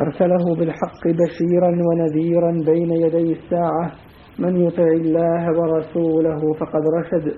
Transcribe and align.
أرسله 0.00 0.54
بالحق 0.58 1.04
بشيرا 1.04 1.68
ونذيرا 1.68 2.50
بين 2.50 2.90
يدي 2.90 3.32
الساعة. 3.32 3.90
من 4.38 4.56
يطع 4.56 4.82
الله 4.82 5.60
ورسوله 5.60 6.52
فقد 6.52 6.82
رشد 6.98 7.32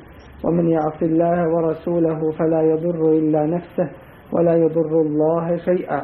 ومن 0.45 0.69
يعص 0.69 1.03
الله 1.03 1.49
ورسوله 1.49 2.33
فلا 2.39 2.63
يضر 2.63 3.13
إلا 3.13 3.47
نفسه 3.47 3.91
ولا 4.33 4.57
يضر 4.57 5.01
الله 5.01 5.57
شيئا. 5.57 6.03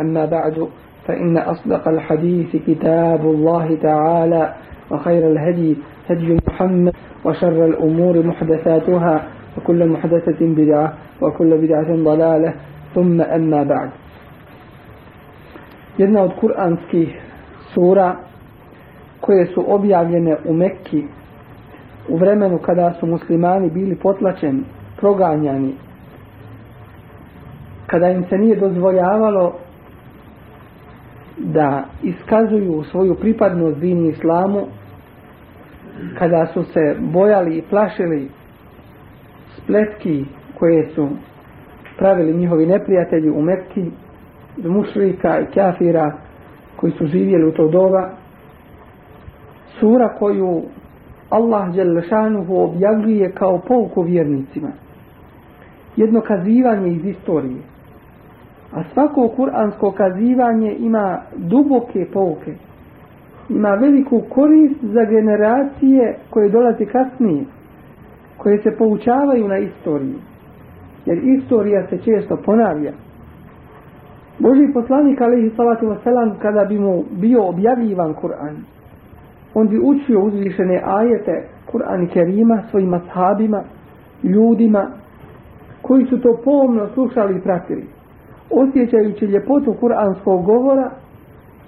أما 0.00 0.24
بعد 0.24 0.68
فإن 1.06 1.38
أصدق 1.38 1.88
الحديث 1.88 2.56
كتاب 2.56 3.20
الله 3.20 3.76
تعالى 3.76 4.54
وخير 4.90 5.30
الهدي 5.30 5.76
هدي 6.10 6.38
محمد 6.48 6.92
وشر 7.24 7.64
الأمور 7.64 8.26
محدثاتها 8.26 9.28
وكل 9.56 9.88
محدثة 9.88 10.40
بدعة 10.40 10.92
وكل 11.22 11.66
بدعة 11.66 11.96
ضلالة. 11.96 12.54
ثم 12.94 13.20
أما 13.20 13.62
بعد. 13.62 13.90
Jedna 15.98 16.22
od 16.22 16.32
kuranskih 16.40 17.20
sura 17.74 18.16
koje 19.20 19.46
su 19.46 19.64
objavljene 19.74 20.36
u 20.44 20.54
Mekki 20.54 21.04
u 22.08 22.16
vremenu 22.16 22.58
kada 22.58 22.94
su 23.00 23.06
muslimani 23.06 23.70
bili 23.70 23.96
potlačeni, 23.96 24.62
proganjani, 24.96 25.74
kada 27.86 28.10
im 28.10 28.24
se 28.28 28.38
nije 28.38 28.56
dozvoljavalo 28.56 29.52
da 31.38 31.84
iskazuju 32.02 32.84
svoju 32.90 33.14
pripadnost 33.14 33.78
dini 33.78 34.08
islamu, 34.08 34.66
kada 36.18 36.46
su 36.46 36.64
se 36.64 36.96
bojali 37.00 37.56
i 37.56 37.62
plašili 37.62 38.28
spletki 39.56 40.24
koje 40.58 40.88
su 40.94 41.08
pravili 41.98 42.34
njihovi 42.34 42.66
neprijatelji 42.66 43.30
u 43.30 43.42
Mekki, 43.42 43.90
mušrika 44.56 45.40
i 45.40 45.54
kafira 45.54 46.12
koji 46.76 46.92
su 46.92 47.06
živjeli 47.06 47.48
u 47.48 47.52
to 47.52 47.68
doba. 47.68 48.10
Sura 49.80 50.08
koju 50.18 50.62
Allah 51.30 51.74
Đelešanuhu 51.74 52.56
objavljuje 52.56 53.32
kao 53.32 53.58
pouku 53.68 54.02
vjernicima. 54.02 54.68
Jedno 55.96 56.20
kazivanje 56.20 56.88
iz 56.92 57.04
istorije. 57.04 57.62
A 58.72 58.82
svako 58.92 59.28
kuransko 59.28 59.92
kazivanje 59.92 60.76
ima 60.78 61.20
duboke 61.36 62.06
pouke. 62.12 62.54
Ima 63.48 63.68
veliku 63.68 64.22
korist 64.30 64.80
za 64.82 65.04
generacije 65.04 66.18
koje 66.30 66.48
dolaze 66.48 66.86
kasnije 66.86 67.44
koje 68.36 68.62
se 68.62 68.76
poučavaju 68.78 69.48
na 69.48 69.58
istoriji. 69.58 70.14
Jer 71.06 71.18
istorija 71.24 71.86
se 71.86 71.98
često 71.98 72.36
ponavlja. 72.44 72.92
Boži 74.38 74.72
poslanik 74.72 75.20
alaihi 75.20 75.50
salatu 75.56 75.86
wasalam 75.86 76.30
kada 76.42 76.64
bi 76.64 76.78
mu 76.78 77.04
bio 77.10 77.48
objavljivan 77.48 78.14
Kur'an 78.14 78.56
on 79.54 79.68
bi 79.68 79.78
učio 79.78 80.20
uzvišene 80.20 80.82
ajete 80.86 81.48
Kur'an 81.72 82.04
i 82.04 82.08
Kerima 82.08 82.62
svojim 82.70 82.94
ashabima 82.94 83.62
ljudima 84.22 84.86
koji 85.82 86.06
su 86.06 86.20
to 86.20 86.40
pomno 86.44 86.88
slušali 86.94 87.38
i 87.38 87.40
pratili 87.40 87.86
osjećajući 88.50 89.24
ljepotu 89.24 89.74
kuranskog 89.80 90.44
govora 90.44 90.90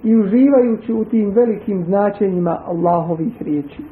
i 0.05 0.16
uživajući 0.16 0.93
u 0.93 1.05
tim 1.05 1.31
velikim 1.31 1.84
značenjima 1.84 2.59
Allahovih 2.66 3.43
riječi. 3.43 3.82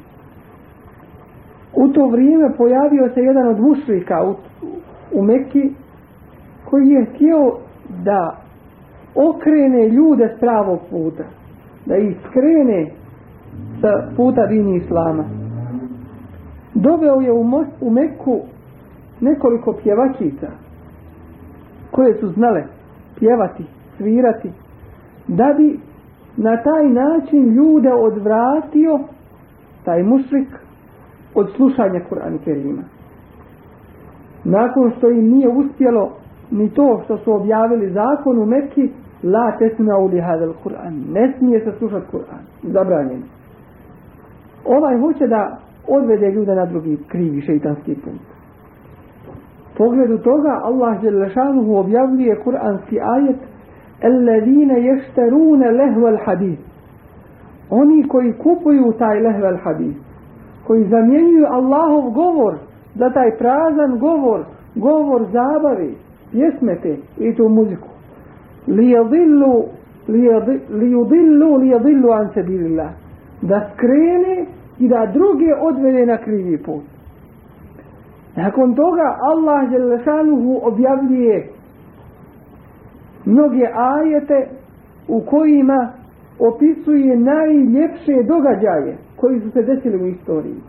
U 1.73 1.87
to 1.87 2.07
vrijeme 2.07 2.53
pojavio 2.57 3.09
se 3.13 3.19
jedan 3.21 3.47
od 3.47 3.59
mušrika 3.59 4.23
u, 4.23 4.35
u 5.19 5.23
Mekki 5.23 5.73
koji 6.65 6.87
je 6.87 7.05
htio 7.05 7.53
da 8.03 8.44
okrene 9.15 9.89
ljude 9.89 10.33
s 10.37 10.39
pravog 10.39 10.79
puta 10.89 11.23
da 11.85 11.97
ih 11.97 12.17
skrene 12.29 12.91
sa 13.81 14.07
puta 14.15 14.45
dini 14.47 14.77
islama. 14.77 15.23
Doveo 16.73 17.21
je 17.21 17.31
u, 17.31 17.43
Mos, 17.43 17.67
u 17.81 17.89
Meku 17.89 18.39
nekoliko 19.21 19.73
pjevačica 19.83 20.47
koje 21.91 22.19
su 22.19 22.27
znale 22.29 22.63
pjevati, 23.19 23.63
svirati 23.97 24.51
da 25.27 25.53
bi 25.57 25.79
na 26.37 26.57
taj 26.63 26.89
način 26.89 27.53
ljude 27.53 27.93
odvratio 27.93 28.99
taj 29.85 30.03
mušrik 30.03 30.47
od 31.35 31.49
slušanja 31.55 32.01
Kur'ana 32.09 32.37
Kerima. 32.43 32.81
Nakon 34.43 34.91
što 34.97 35.09
im 35.09 35.29
nije 35.29 35.49
uspjelo 35.49 36.11
ni 36.51 36.69
to 36.69 37.01
što 37.05 37.17
su 37.17 37.33
objavili 37.33 37.91
zakon 37.91 38.39
u 38.39 38.45
Mekki 38.45 38.89
la 39.25 39.51
tesma'u 39.59 40.07
li 40.07 40.19
hadal 40.19 40.53
Kur'an. 40.63 40.93
Ne 41.11 41.33
smije 41.37 41.59
se 41.59 41.71
slušati 41.77 42.05
Kur'an. 42.11 42.43
Zabranjen. 42.63 43.23
Ovaj 44.65 44.99
hoće 44.99 45.27
da 45.27 45.57
odvede 45.87 46.31
ljude 46.31 46.55
na 46.55 46.65
drugi 46.65 46.97
krivi 47.07 47.41
šeitanski 47.41 47.95
put. 47.95 48.21
Pogledu 49.77 50.17
toga 50.17 50.59
Allah 50.63 51.01
Đelešanuhu 51.01 51.75
objavljuje 51.75 52.39
kur'anski 52.45 52.99
ajet 53.01 53.39
Ellezine 54.01 54.81
ješterune 54.81 55.71
lehvel 55.71 56.17
hadis. 56.25 56.59
Oni 57.69 58.07
koji 58.07 58.33
kupuju 58.33 58.93
taj 58.99 59.19
lehvel 59.19 59.57
hadis. 59.63 59.95
Koji 60.67 60.87
zamjenjuju 60.87 61.45
Allahov 61.49 62.09
govor 62.11 62.53
za 62.95 63.09
taj 63.09 63.37
prazan 63.37 63.99
govor, 63.99 64.45
govor 64.75 65.21
zabave, 65.31 65.89
pjesmete 66.31 66.97
i 67.17 67.35
tu 67.35 67.49
muziku 67.49 67.94
liyadillu 68.67 69.65
liyudillu 70.69 71.59
liyadillu 71.61 72.11
an 72.11 72.29
sabilillah. 72.33 72.89
Da 73.41 73.69
skrene 73.73 74.45
i 74.79 74.87
da 74.87 75.11
druge 75.13 75.55
odvede 75.61 76.05
na 76.05 76.17
krivi 76.17 76.57
put. 76.57 76.83
Nakon 78.35 78.75
toga 78.75 79.17
Allah 79.21 79.69
Đelešanuhu 79.69 80.59
objavljuje 80.63 81.47
mnoge 83.25 83.65
ajete 83.75 84.47
u 85.07 85.21
kojima 85.21 85.89
opisuje 86.39 87.17
najljepše 87.17 88.23
događaje 88.27 88.97
koji 89.15 89.39
su 89.39 89.51
se 89.51 89.61
desili 89.61 90.03
u 90.03 90.07
istoriji. 90.07 90.59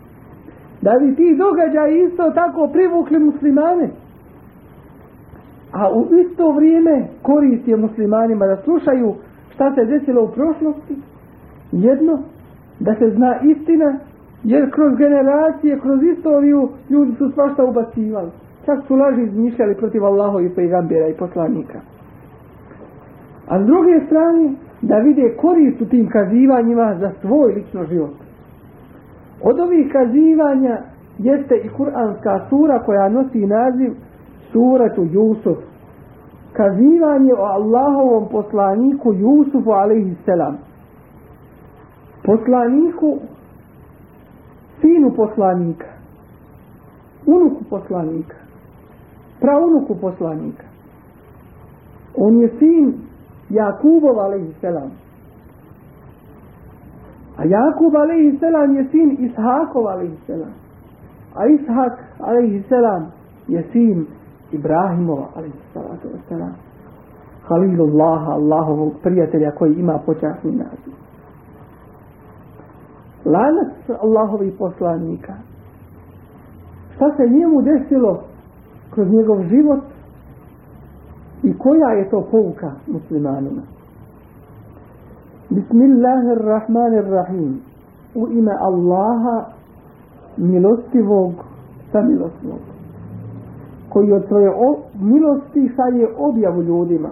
Da 0.82 0.90
bi 1.00 1.16
ti 1.16 1.36
događaji 1.38 2.04
isto 2.04 2.30
tako 2.30 2.68
privukli 2.72 3.18
muslimane 3.18 3.90
a 5.72 5.92
u 5.92 6.06
isto 6.14 6.52
vrijeme 6.52 7.06
korist 7.22 7.68
je 7.68 7.76
muslimanima 7.76 8.46
da 8.46 8.56
slušaju 8.56 9.14
šta 9.54 9.74
se 9.74 9.84
desilo 9.84 10.24
u 10.24 10.28
prošlosti. 10.28 10.96
Jedno 11.72 12.18
da 12.80 12.94
se 12.94 13.10
zna 13.10 13.40
istina 13.42 13.98
jer 14.44 14.70
kroz 14.70 14.96
generacije 14.96 15.80
kroz 15.80 16.02
istoriju 16.02 16.68
ljudi 16.90 17.12
su 17.18 17.30
svašta 17.34 17.64
ubacivali. 17.64 18.30
Čak 18.64 18.78
su 18.86 18.94
laži 18.94 19.22
izmišljali 19.22 19.74
protiv 19.74 20.04
Allaha 20.04 20.40
i 20.40 20.54
pejgambera 20.54 21.08
i 21.08 21.18
poslanika. 21.18 21.78
A 23.48 23.62
s 23.62 23.66
druge 23.66 24.06
strane 24.06 24.52
da 24.82 24.96
vide 24.96 25.36
korist 25.36 25.80
u 25.80 25.86
tim 25.86 26.08
kazivanjima 26.08 26.96
za 27.00 27.10
svoj 27.20 27.52
lično 27.52 27.84
život. 27.84 28.14
Od 29.42 29.60
ovih 29.60 29.92
kazivanja 29.92 30.78
jeste 31.18 31.54
i 31.64 31.68
kuranska 31.68 32.46
sura 32.48 32.78
koja 32.78 33.08
nosi 33.08 33.46
naziv 33.46 33.92
suratu 34.52 35.04
Jusuf 35.12 35.58
kazivanje 36.52 37.34
o 37.34 37.44
Allahovom 37.44 38.28
poslaniku 38.28 39.12
Jusufu 39.12 39.72
alaihisselam. 39.72 40.58
poslaniku 42.26 43.18
sinu 44.80 45.10
poslanika 45.10 45.86
unuku 47.26 47.64
poslanika 47.64 48.36
praunuku 49.40 49.94
poslanika 49.94 50.64
on 52.16 52.40
je 52.40 52.48
sin 52.58 52.94
Jakubov 53.50 54.18
alaihisselam. 54.18 54.90
a 57.36 57.44
Jakub 57.44 57.94
alaihisselam 57.96 58.76
je 58.76 58.84
sin 58.90 59.16
Ishakov 59.26 59.86
alaihisselam. 59.86 60.52
a 61.34 61.46
Ishak 61.46 61.94
alaihisselam 62.20 63.12
je 63.48 63.62
sin 63.72 64.06
Ibrahimova, 64.52 65.26
ali 65.34 65.52
salatu 65.74 66.08
wasalam, 66.08 66.52
Halilullaha, 67.48 68.32
Allahovog 68.32 68.92
prijatelja 69.02 69.50
koji 69.50 69.74
ima 69.74 69.98
počasni 70.06 70.52
naziv. 70.52 70.94
lanac 73.24 73.72
Allahovih 74.02 74.54
poslanika. 74.58 75.34
Šta 76.94 77.16
se 77.16 77.28
njemu 77.28 77.62
desilo 77.62 78.20
kroz 78.90 79.10
njegov 79.10 79.42
život 79.42 79.80
i 81.42 81.58
koja 81.58 81.90
je 81.90 82.10
to 82.10 82.28
pouka 82.30 82.72
muslimanima. 82.86 83.62
Bismillahirrahmanirrahim. 85.50 87.60
U 88.14 88.28
ime 88.28 88.52
Allaha 88.60 89.44
milostivog 90.36 91.32
samilosnog 91.92 92.75
koji 93.96 94.12
od 94.12 94.24
svoje 94.28 94.50
milosti 95.00 95.70
šalje 95.76 96.08
objavu 96.18 96.62
ljudima. 96.62 97.08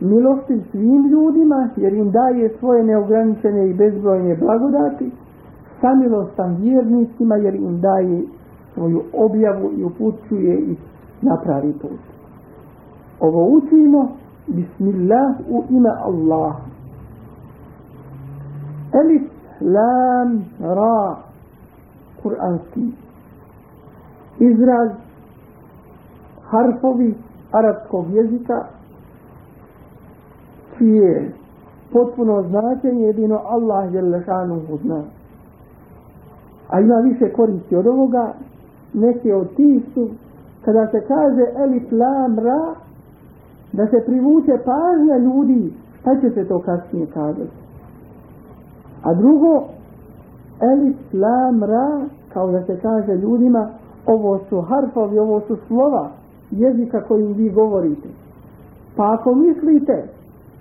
Milosti 0.00 0.60
svim 0.70 1.06
ljudima 1.06 1.68
jer 1.76 1.92
im 1.92 2.10
daje 2.10 2.50
svoje 2.58 2.84
neograničene 2.84 3.68
i 3.70 3.74
bezbrojne 3.74 4.36
blagodati 4.36 5.10
samilostan 5.80 6.56
vjernicima 6.56 7.36
jer 7.36 7.54
im 7.54 7.80
daje 7.80 8.22
svoju 8.74 9.02
objavu 9.12 9.70
i 9.76 9.84
upućuje 9.84 10.58
ih 10.58 10.78
na 11.22 11.36
pravi 11.44 11.72
put. 11.72 12.00
Ovo 13.20 13.48
učimo 13.56 14.08
bismillah 14.46 15.34
u 15.48 15.64
ime 15.70 15.90
Allah 16.04 16.54
elif 18.92 19.22
lam 19.60 20.44
ra 20.60 21.16
kuranski 22.22 22.92
izraz 24.38 25.03
harfovi 26.50 27.14
arapskog 27.52 28.04
jezika 28.10 28.64
čije 30.78 31.32
potpuno 31.92 32.42
značenje 32.42 33.06
jedino 33.06 33.40
Allah 33.44 33.94
je 33.94 34.02
lešanu 34.02 34.60
zna. 34.82 35.02
A 36.68 36.80
ima 36.80 36.94
više 36.94 37.32
koristi 37.32 37.76
od 37.76 37.86
ovoga, 37.86 38.32
neke 38.94 39.34
od 39.34 39.54
tih 39.56 39.82
su, 39.94 40.08
kada 40.64 40.86
se 40.86 41.00
kaže 41.08 41.44
elif 41.64 41.92
lam 41.92 42.38
ra, 42.38 42.74
da 43.72 43.86
se 43.86 44.04
privuče 44.06 44.52
pažnja 44.64 45.16
ljudi, 45.16 45.72
šta 46.00 46.20
će 46.20 46.30
se 46.30 46.48
to 46.48 46.58
kasnije 46.58 47.06
kazati? 47.06 47.56
A 49.02 49.14
drugo, 49.14 49.64
elif 50.72 50.96
lam 51.12 51.62
ra, 51.62 52.00
kao 52.32 52.50
da 52.50 52.62
se 52.62 52.78
kaže 52.82 53.12
ljudima, 53.12 53.68
ovo 54.06 54.38
su 54.48 54.60
harfovi, 54.60 55.18
ovo 55.18 55.40
su 55.40 55.56
slova 55.68 56.10
jezika 56.58 57.00
kojim 57.00 57.32
vi 57.32 57.50
govorite. 57.50 58.08
Pa 58.96 59.14
ako 59.14 59.34
mislite 59.34 60.08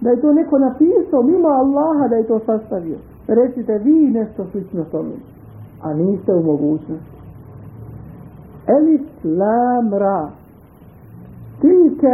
da 0.01 0.09
je 0.09 0.21
to 0.21 0.33
neko 0.33 0.57
napisao 0.59 1.23
mimo 1.23 1.47
Allaha 1.47 2.07
da 2.09 2.15
je 2.15 2.27
to 2.27 2.39
sastavio, 2.39 2.97
recite 3.27 3.77
vi 3.77 4.11
nešto 4.11 4.45
slično 4.51 4.83
tome, 4.83 5.15
a 5.81 5.93
niste 5.93 6.33
u 6.33 6.43
mogućnosti. 6.43 7.13
Elif 8.67 9.01
lam 9.23 9.93
ra 9.93 10.29
tilke 11.61 12.13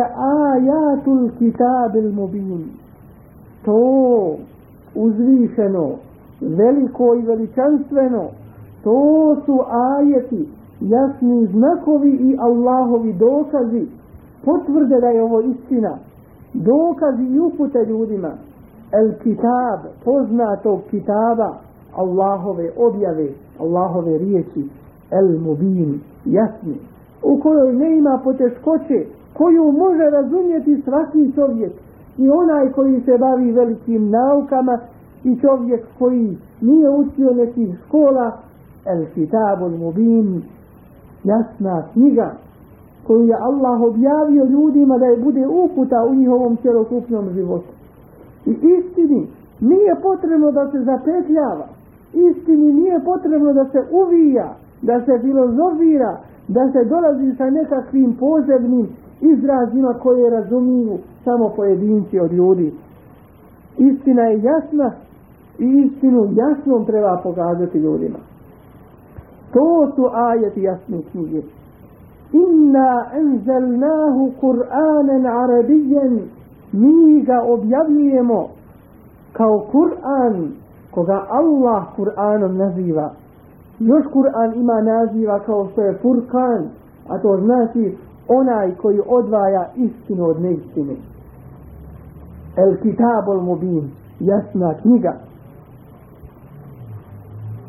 ajatul 0.53 1.29
kitabil 1.39 2.11
mubin 2.11 2.63
to 3.65 4.35
uzvišeno 4.95 5.91
veliko 6.41 7.15
i 7.15 7.21
veličanstveno 7.21 8.23
to 8.83 9.35
su 9.45 9.59
ajeti 9.97 10.47
jasni 10.81 11.45
znakovi 11.45 12.11
i 12.11 12.37
Allahovi 12.39 13.13
dokazi 13.13 13.87
potvrde 14.45 14.99
da 15.01 15.07
je 15.07 15.23
ovo 15.23 15.41
istina. 15.41 15.97
Dokazi 16.53 17.23
i 17.23 17.39
upute 17.39 17.79
ljudima. 17.89 18.31
El 18.91 19.13
kitab 19.23 19.79
poznatog 20.05 20.79
kitaba 20.89 21.57
Allahove 21.95 22.71
objave 22.77 23.29
Allahove 23.59 24.17
riječi 24.17 24.69
el 25.11 25.39
mubin 25.39 25.99
jasni 26.25 26.75
u 27.23 27.39
kojoj 27.39 27.73
ne 27.73 27.97
ima 27.97 28.19
poteškoće 28.23 29.05
koju 29.33 29.71
može 29.71 30.09
razumjeti 30.11 30.81
svaki 30.81 31.35
čovjek 31.35 31.71
i 32.17 32.29
onaj 32.29 32.71
koji 32.71 33.01
se 33.01 33.17
bavi 33.17 33.51
velikim 33.51 34.09
naukama 34.09 34.79
i 35.23 35.39
čovjek 35.41 35.85
koji 35.99 36.37
nije 36.61 36.89
učio 36.89 37.33
nekih 37.33 37.77
škola 37.85 38.37
el 38.85 39.05
kitabul 39.15 39.77
mubin 39.77 40.41
jasna 41.24 41.83
knjiga 41.94 42.31
koju 43.07 43.24
je 43.24 43.36
Allah 43.42 43.81
objavio 43.81 44.45
ljudima 44.45 44.98
da 44.98 45.06
je 45.06 45.18
bude 45.18 45.48
uputa 45.48 46.06
u 46.10 46.16
njihovom 46.16 46.57
cjelokupnom 46.62 47.30
životu. 47.33 47.71
I 48.45 48.51
istini 48.51 49.27
nije 49.60 49.95
potrebno 50.01 50.51
da 50.51 50.71
se 50.71 50.83
zapetljava, 50.83 51.68
istini 52.13 52.74
nije 52.74 53.00
potrebno 53.06 53.54
da 53.54 53.66
se 53.66 53.80
uvija, 53.92 54.56
da 54.81 55.01
se 55.06 55.19
filozofira, 55.21 56.18
da 56.48 56.71
se 56.71 56.89
dolazi 56.89 57.36
sa 57.38 57.50
nekakvim 57.50 58.15
posebnim 58.19 58.88
izrazima 59.22 59.94
koje 59.94 60.30
razumiju 60.30 60.98
samo 61.24 61.50
pojedinci 61.56 62.19
od 62.19 62.31
ljudi. 62.33 62.74
Istina 63.77 64.22
je 64.22 64.42
jasna 64.44 64.92
i 65.60 65.65
istinu 65.65 66.27
jasnom 66.33 66.86
treba 66.86 67.19
pokazati 67.24 67.77
ljudima. 67.77 68.18
To 69.54 69.92
su 69.96 70.10
ajeti 70.13 70.62
jasne 70.62 71.01
knjige. 71.12 71.42
Inna 72.34 73.06
enzelnahu 73.13 74.31
Kur'anen 74.42 75.25
arabijen 75.25 76.22
mi 76.72 77.22
ga 77.22 77.42
objavljujemo 77.48 78.48
kao 79.34 79.66
Kur'an 79.72 80.51
koga 80.92 81.25
Allah 81.30 81.84
Kur'anom 81.98 82.57
naziva. 82.57 83.12
Još 83.80 84.06
Kur'an 84.13 84.56
ima 84.56 84.81
naziva 84.81 85.40
kao 85.40 85.68
što 85.72 85.81
je 85.81 85.98
Furkan, 86.01 86.69
a 87.10 87.18
to 87.18 87.38
znači 87.38 87.98
onaj 88.28 88.75
koji 88.75 89.01
odvaja 89.07 89.69
istinu 89.75 90.25
od 90.25 90.42
neistine. 90.42 90.96
El 92.57 92.75
kitabul 92.81 93.42
mubin, 93.42 93.92
jasna 94.19 94.74
knjiga. 94.81 95.13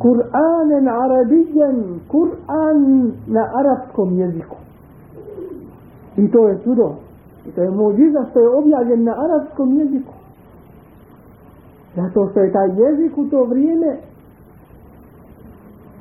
Kur'anen 0.03 0.87
arabijen, 0.89 2.01
Kur'an 2.09 3.13
na 3.27 3.45
arapskom 3.61 4.19
jeziku. 4.19 4.57
I 6.17 6.31
to 6.31 6.49
je 6.49 6.59
čudo. 6.65 6.95
I 7.47 7.51
to 7.51 7.63
je 7.63 7.71
muđiza 7.71 8.25
što 8.31 8.41
je 8.41 8.49
objavljen 8.49 9.05
na 9.05 9.15
arapskom 9.25 9.79
jeziku. 9.79 10.13
Zato 11.97 12.29
što 12.31 12.41
je 12.41 12.53
taj 12.53 12.69
jezik 12.69 13.19
u 13.19 13.25
to 13.31 13.45
vrijeme 13.45 13.97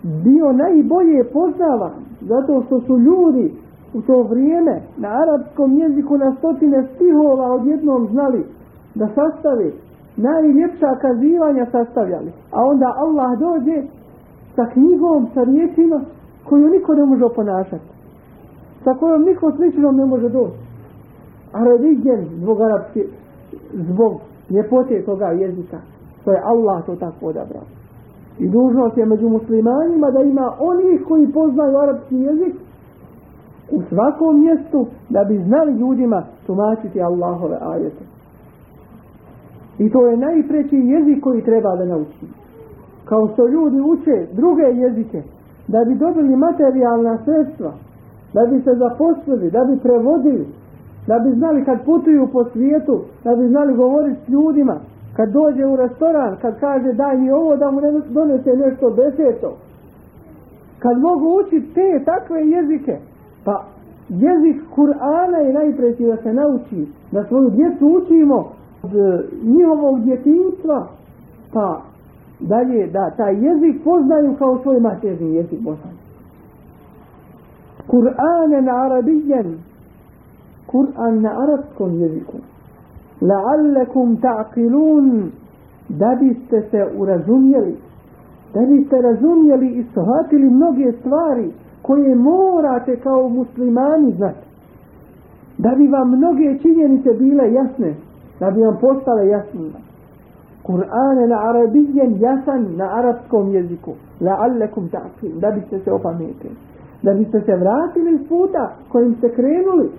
bio 0.04 0.52
najbolje 0.52 1.24
poznavan. 1.34 1.94
Zato 2.22 2.64
što 2.66 2.82
su 2.82 2.98
ljudi 2.98 3.54
u 3.94 4.02
to 4.02 4.24
vrijeme 4.24 4.82
na 4.98 5.10
arapskom 5.10 5.78
jeziku 5.78 6.18
na 6.18 6.36
stotine 6.38 6.88
stihova 6.96 7.52
odjednom 7.52 8.08
znali 8.12 8.46
da 8.96 9.08
sastavi 9.16 9.74
najljepša 10.18 10.96
kazivanja 11.02 11.66
sastavljali. 11.72 12.32
A 12.52 12.64
onda 12.64 12.94
Allah 12.98 13.40
dođe 13.40 13.84
sa 14.60 14.66
knjigom, 14.74 15.28
sa 15.34 15.44
riječima 15.44 16.02
koju 16.44 16.70
niko 16.70 16.96
ne 16.96 17.06
može 17.06 17.26
oponašati. 17.26 17.90
Sa 18.84 18.94
kojom 18.94 19.22
niko 19.22 19.52
sličnom 19.52 19.96
ne 19.96 20.06
može 20.06 20.30
doći. 20.30 20.60
A 21.54 21.64
religijen 21.64 22.28
zbog 22.42 22.62
arapske, 22.62 23.04
zbog 23.74 24.22
ljepote 24.50 25.06
toga 25.06 25.26
jezika, 25.26 25.78
to 26.26 26.32
je 26.32 26.42
Allah 26.44 26.86
to 26.86 26.96
tako 26.96 27.26
odabrao. 27.26 27.68
I 28.40 28.50
dužnost 28.50 28.98
je 28.98 29.06
među 29.06 29.30
muslimanima 29.30 30.12
da 30.12 30.22
ima 30.22 30.54
onih 30.60 31.02
koji 31.08 31.28
poznaju 31.28 31.78
arapski 31.78 32.16
jezik 32.16 32.56
u 33.72 33.82
svakom 33.90 34.42
mjestu 34.42 34.88
da 35.10 35.24
bi 35.24 35.44
znali 35.48 35.72
ljudima 35.74 36.24
tumačiti 36.48 37.02
Allahove 37.02 37.58
ajete. 37.62 38.04
I 39.80 39.92
to 39.92 40.08
je 40.08 40.18
najpreći 40.18 40.76
jezik 40.76 41.24
koji 41.24 41.44
treba 41.44 41.76
da 41.76 41.86
nauči. 41.86 42.39
Kao 43.10 43.28
što 43.34 43.48
ljudi 43.48 43.80
uče 43.82 44.28
druge 44.34 44.64
jezike, 44.64 45.22
da 45.68 45.84
bi 45.86 45.96
dobili 45.96 46.36
materijalna 46.36 47.18
sredstva, 47.26 47.72
da 48.34 48.46
bi 48.46 48.62
se 48.62 48.76
zaposlili, 48.76 49.52
da 49.52 49.64
bi 49.66 49.80
prevodili, 49.80 50.48
da 51.08 51.20
bi 51.20 51.36
znali 51.36 51.66
kad 51.66 51.86
putuju 51.86 52.28
po 52.34 52.44
svijetu, 52.44 53.02
da 53.24 53.36
bi 53.36 53.48
znali 53.48 53.74
govoriti 53.76 54.20
s 54.26 54.30
ljudima, 54.30 54.76
kad 55.16 55.30
dođe 55.30 55.66
u 55.66 55.76
restoran, 55.76 56.36
kad 56.42 56.60
kaže 56.60 56.94
daj 56.94 57.18
mi 57.18 57.32
ovo 57.32 57.56
da 57.56 57.72
mu 57.72 57.82
donese 58.10 58.56
nešto 58.56 58.90
deseto. 58.90 59.54
Kad 60.80 61.00
mogu 61.00 61.40
učiti 61.40 61.74
te 61.74 62.04
takve 62.06 62.48
jezike, 62.48 62.98
pa 63.46 63.64
jezik 64.10 64.62
Kur'ana 64.76 65.38
je 65.38 65.54
najpreći 65.54 66.06
da 66.06 66.18
se 66.18 66.34
nauči, 66.34 66.88
da 67.12 67.24
svoju 67.24 67.50
djecu 67.50 67.86
učimo 67.88 68.38
od 68.84 68.96
e, 68.96 69.24
njihovog 69.44 70.02
djetinstva, 70.02 70.88
pa 71.54 71.82
dalje 72.40 72.88
da 72.88 73.12
taj 73.18 73.34
jezik 73.34 73.84
poznaju 73.84 74.36
kao 74.40 74.60
svoj 74.64 74.80
materni 74.80 75.36
jezik 75.36 75.60
bosan. 75.60 75.92
Kur'anen 77.88 78.70
arabijen, 78.70 79.58
Kur'an 80.68 81.22
na 81.22 81.30
arabskom 81.44 81.94
jeziku, 82.02 82.38
La'allakum 83.22 84.18
ta'qilun, 84.22 85.32
da 85.90 86.16
biste 86.20 86.62
se 86.72 86.88
urazumjeli, 86.98 87.76
da 88.54 88.62
biste 88.66 89.02
razumjeli 89.02 89.68
i 89.68 89.84
shvatili 89.84 90.50
mnoge 90.50 90.92
stvari 90.92 91.52
koje 91.82 92.16
morate 92.16 92.96
kao 92.96 93.30
muslimani 93.30 94.12
znati. 94.12 94.48
Da 95.58 95.70
bi 95.78 95.88
vam 95.88 96.18
mnoge 96.18 96.58
činjenice 96.62 97.10
bile 97.20 97.54
jasne, 97.54 97.96
da 98.40 98.52
bi 98.52 98.62
vam 98.62 98.78
postale 98.82 99.28
jasne. 99.28 99.89
Kur'an 100.70 101.18
na 101.30 101.38
arabijen 101.50 102.12
jasan 102.20 102.76
na 102.78 102.86
arapskom 103.00 103.50
jeziku. 103.54 103.92
La'allekum 104.22 104.90
ta'fim, 104.92 105.40
da 105.40 105.52
biste 105.52 105.80
se 105.80 105.92
opametili. 105.92 106.56
Da 107.04 107.14
biste 107.14 107.42
se 107.42 107.56
vratili 107.56 108.14
iz 108.16 108.28
puta 108.30 108.74
kojim 108.92 109.16
ste 109.16 109.30
krenuli. 109.30 109.90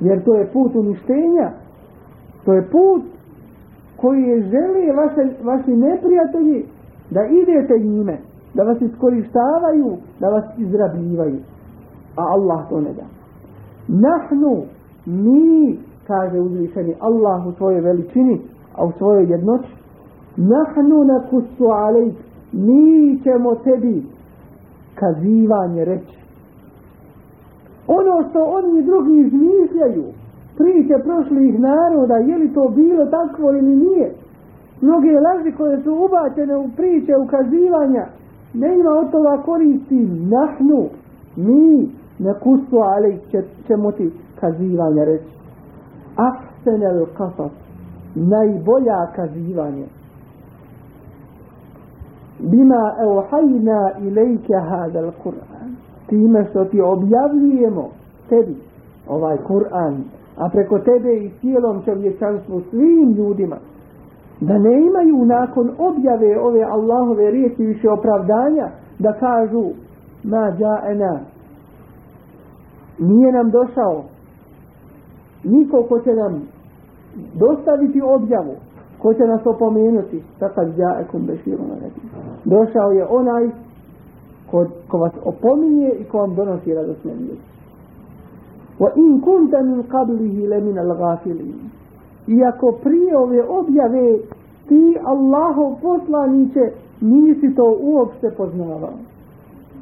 Jer 0.00 0.24
to 0.24 0.34
je 0.34 0.46
put 0.52 0.74
uništenja. 0.74 1.50
To 2.44 2.52
je 2.54 2.62
put 2.62 3.02
koji 3.96 4.22
je 4.22 4.42
želi 4.42 4.92
vaše, 4.96 5.22
vaši 5.44 5.70
neprijatelji 5.70 6.64
da 7.10 7.20
idete 7.26 7.78
njime, 7.78 8.18
da 8.54 8.62
vas 8.62 8.80
iskorištavaju, 8.80 9.96
da 10.20 10.28
vas 10.28 10.44
izrabljivaju. 10.58 11.38
A 12.16 12.22
Allah 12.22 12.68
to 12.68 12.80
ne 12.80 12.92
da. 12.92 13.06
Nahnu, 13.88 14.62
mi, 15.06 15.78
kaže 16.06 16.40
uzvišeni 16.40 16.94
Allah 17.00 17.46
u 17.46 17.52
svojoj 17.52 17.80
veličini, 17.80 18.40
a 18.76 18.84
u 18.84 18.92
svojoj 18.92 19.24
jednoći, 19.24 19.75
nahnu 20.36 21.04
nakustu 21.04 21.64
alejk, 21.64 22.14
mi 22.52 23.20
ćemo 23.22 23.54
tebi 23.54 24.02
kazivanje 24.94 25.84
reći. 25.84 26.16
Ono 27.86 28.28
što 28.30 28.44
oni 28.44 28.82
drugi 28.82 29.18
izmišljaju, 29.18 30.04
priče 30.56 30.94
prošlih 31.04 31.60
naroda, 31.60 32.14
je 32.14 32.38
li 32.38 32.54
to 32.54 32.68
bilo 32.68 33.06
takvo 33.06 33.50
ili 33.50 33.76
nije, 33.76 34.14
mnoge 34.80 35.20
laži 35.20 35.52
koje 35.56 35.82
su 35.82 35.92
ubačene 35.92 36.56
u 36.56 36.68
priče 36.76 37.16
ukazivanja 37.16 38.06
ne 38.54 38.78
ima 38.78 38.90
od 38.90 39.10
toga 39.10 39.42
koristi. 39.42 40.08
Nahnu 40.34 40.88
mi 41.36 41.88
ne 42.18 42.34
kusu 42.42 42.76
će, 43.30 43.42
ćemo 43.66 43.92
ti 43.92 44.10
kazivanje 44.40 45.04
reći. 45.04 45.36
Ahsenel 46.16 47.06
kasas 47.16 47.52
najbolja 48.14 49.06
kazivanje 49.16 49.86
bima 52.38 52.94
euhajna 53.02 53.90
ilajke 54.00 54.54
hadal 54.68 55.10
Kur'an. 55.24 55.76
Time 56.08 56.46
što 56.50 56.64
ti 56.64 56.80
objavljujemo 56.80 57.88
tebi 58.28 58.56
ovaj 59.08 59.36
Kur'an 59.48 59.94
a 60.36 60.48
preko 60.48 60.78
tebe 60.78 61.14
i 61.14 61.30
cijelom 61.40 61.82
čovječanstvu 61.84 62.62
svim 62.70 63.12
ljudima 63.12 63.56
da 64.40 64.58
ne 64.58 64.86
imaju 64.86 65.24
nakon 65.24 65.70
objave 65.78 66.40
ove 66.40 66.62
Allahove 66.62 67.30
riječi 67.30 67.62
više 67.62 67.90
opravdanja 67.90 68.68
da 68.98 69.12
kažu 69.12 69.64
ma 70.24 70.52
ja'ena 70.58 71.18
nije 72.98 73.32
nam 73.32 73.50
došao. 73.50 74.04
Niko 75.44 75.82
ko 75.88 76.00
će 76.00 76.10
nam 76.10 76.42
dostaviti 77.34 78.00
objavu 78.02 78.54
ko 79.06 79.14
će 79.14 79.26
nas 79.26 79.46
opomenuti 79.46 80.22
takad 80.38 80.68
ja'ekum 80.78 81.26
beširu 81.26 81.62
došao 82.44 82.90
je 82.90 83.06
onaj 83.10 83.50
ko, 84.50 84.66
ko 84.88 84.98
vas 84.98 85.12
opominje 85.24 85.92
i 86.00 86.04
ko 86.04 86.18
vam 86.18 86.34
donosi 86.34 86.74
radosne 86.74 87.12
vijesti 87.14 87.56
wa 88.80 88.88
in 88.96 89.20
kunta 89.20 89.62
min 89.62 89.82
qablihi 89.82 90.48
lamina 90.48 90.80
al-ghafilin 90.80 91.54
iako 92.26 92.72
prije 92.82 93.16
ove 93.16 93.42
objave 93.48 94.18
ti 94.68 94.96
Allahov 95.04 95.74
poslaniće 95.82 96.64
nisi 97.00 97.54
to 97.54 97.76
uopšte 97.80 98.30
poznavao. 98.36 98.98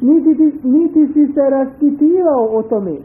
Niti, 0.00 0.34
ti, 0.34 0.68
niti 0.68 1.06
si 1.12 1.32
se 1.32 1.50
raspitivao 1.50 2.48
o 2.50 2.62
tome, 2.62 2.96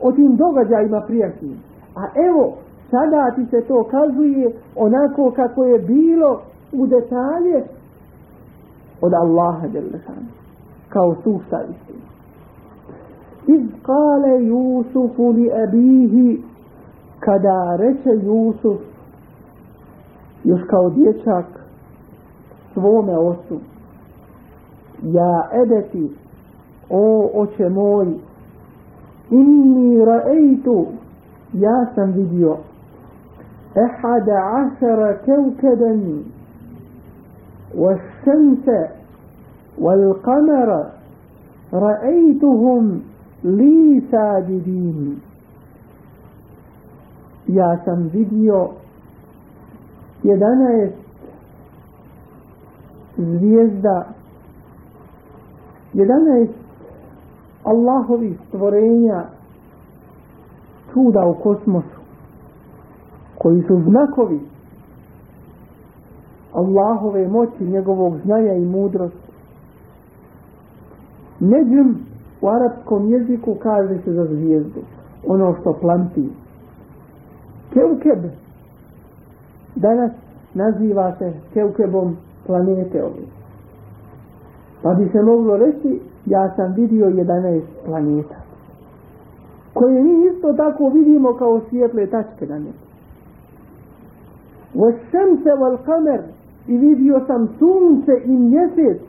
o 0.00 0.12
tim 0.12 0.36
događajima 0.36 1.00
prijašnjim. 1.06 1.56
A 1.96 2.02
evo, 2.28 2.52
sada 2.90 3.30
ti 3.36 3.46
se 3.50 3.60
to 3.68 3.84
kazuje 3.84 4.52
onako 4.76 5.32
kako 5.36 5.64
je 5.64 5.78
bilo 5.78 6.40
u 6.72 6.86
detalje 6.86 7.64
od 9.00 9.14
Allaha 9.14 9.66
Đelešanu, 9.66 10.28
Kao 10.88 11.14
sušta 11.14 11.62
istina. 11.62 12.08
Iz 13.46 13.66
kale 13.82 14.44
Jusufu 14.44 15.30
li 15.30 15.50
abihi 15.62 16.42
kada 17.20 17.76
reče 17.78 18.10
Jusuf 18.26 18.80
još 20.44 20.60
kao 20.70 20.90
dječak 20.90 21.46
svome 22.74 23.18
ocu 23.18 23.58
ja 25.02 25.48
edeti 25.52 26.10
o 26.90 27.30
oče 27.34 27.68
moj 27.68 28.06
inni 29.30 30.04
raeitu, 30.04 30.86
ja 31.52 31.86
sam 31.94 32.12
vidio 32.12 32.56
أحد 33.84 34.30
عشر 34.30 35.16
كوكبا 35.26 36.22
والشمس 37.74 38.66
والقمر 39.78 40.90
رأيتهم 41.72 43.02
لي 43.44 44.02
ساجدين. 44.10 45.20
يا 47.48 47.80
سم 47.86 48.08
فيديو 48.08 48.68
يدانا 50.24 50.90
زيزدا. 53.18 54.06
يدانا 55.94 56.46
الله 57.66 58.16
في 58.18 58.34
استورينيا 58.34 59.28
تودا 60.94 61.24
وكوسموس. 61.24 61.97
Koji 63.38 63.62
su 63.62 63.80
znakovi 63.88 64.40
Allahove 66.52 67.28
moći, 67.28 67.64
njegovog 67.64 68.14
znanja 68.24 68.52
i 68.52 68.64
mudrosti. 68.64 69.28
Neđem 71.40 71.96
u 72.40 72.48
arapskom 72.48 73.10
jeziku 73.10 73.54
kaže 73.54 73.98
se 74.04 74.12
za 74.12 74.24
zvijezdu, 74.24 74.80
ono 75.26 75.54
što 75.60 75.72
planti, 75.72 76.28
Keukeb 77.72 78.24
danas 79.74 80.10
naziva 80.54 81.14
se 81.18 81.32
Keukebom 81.54 82.16
planete 82.46 83.04
ove. 83.04 83.24
Pa 84.82 84.94
bi 84.94 85.08
se 85.12 85.22
moglo 85.22 85.56
reći, 85.56 86.00
ja 86.26 86.54
sam 86.56 86.72
vidio 86.72 87.06
11 87.06 87.60
planeta. 87.86 88.34
Koje 89.74 90.02
mi 90.02 90.26
isto 90.26 90.52
tako 90.52 90.88
vidimo 90.88 91.34
kao 91.34 91.60
svijetle 91.68 92.06
tačke 92.06 92.46
na 92.46 92.58
nebu. 92.58 92.87
Vašemse 94.78 95.50
val 95.60 95.78
i 96.68 96.78
vidio 96.78 97.20
sam 97.26 97.48
sunce 97.58 98.12
i 98.24 98.30
mjesec. 98.30 99.02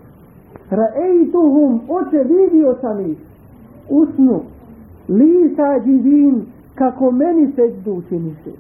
Raejtuhum, 0.70 1.80
oče 1.90 2.24
vidio 2.24 2.76
sam 2.82 3.00
ih. 3.00 3.18
Usnu, 3.90 4.42
li 5.08 5.56
sađivin, 5.56 6.46
kako 6.76 7.12
meni 7.12 7.52
seđdu 7.56 7.92
učiniše. 7.92 8.52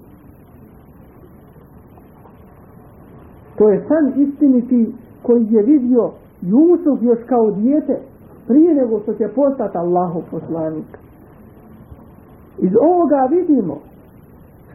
To 3.57 3.69
je 3.69 3.85
san 3.87 4.21
istiniti 4.21 4.93
koji 5.23 5.47
je 5.51 5.63
vidio 5.63 6.11
Jusuf 6.41 7.01
još 7.01 7.19
kao 7.25 7.51
dijete 7.51 7.99
prije 8.47 8.75
nego 8.75 8.99
što 8.99 9.13
će 9.13 9.27
postati 9.27 9.77
Allahov 9.77 10.21
poslanik. 10.31 10.97
Iz 12.57 12.71
ovoga 12.81 13.27
vidimo 13.31 13.77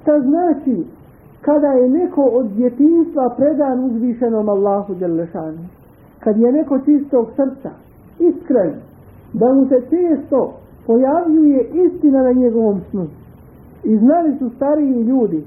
šta 0.03 0.21
znači 0.21 0.85
kada 1.45 1.67
je 1.67 1.89
neko 1.89 2.23
od 2.23 2.47
djetinstva 2.47 3.35
predan 3.37 3.85
uzvišenom 3.85 4.49
Allahu 4.49 4.95
Đelešanu. 4.95 5.65
Kad 6.21 6.37
je 6.37 6.53
neko 6.53 6.79
čistog 6.79 7.29
srca, 7.37 7.71
iskren, 8.19 8.75
da 9.33 9.55
mu 9.55 9.67
se 9.69 9.81
često 9.91 10.55
pojavljuje 10.87 11.71
istina 11.87 12.23
na 12.23 12.33
njegovom 12.33 12.81
snu. 12.91 13.07
I 13.85 13.99
znali 13.99 14.39
su 14.39 14.51
stariji 14.57 15.03
ljudi 15.03 15.45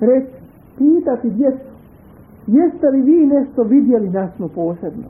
reći, 0.00 0.32
pitati 0.78 1.30
djecu, 1.30 1.70
jeste 2.46 2.86
li 2.90 3.00
vi 3.00 3.26
nešto 3.26 3.62
vidjeli 3.62 4.08
nasno 4.08 4.48
posebno? 4.48 5.04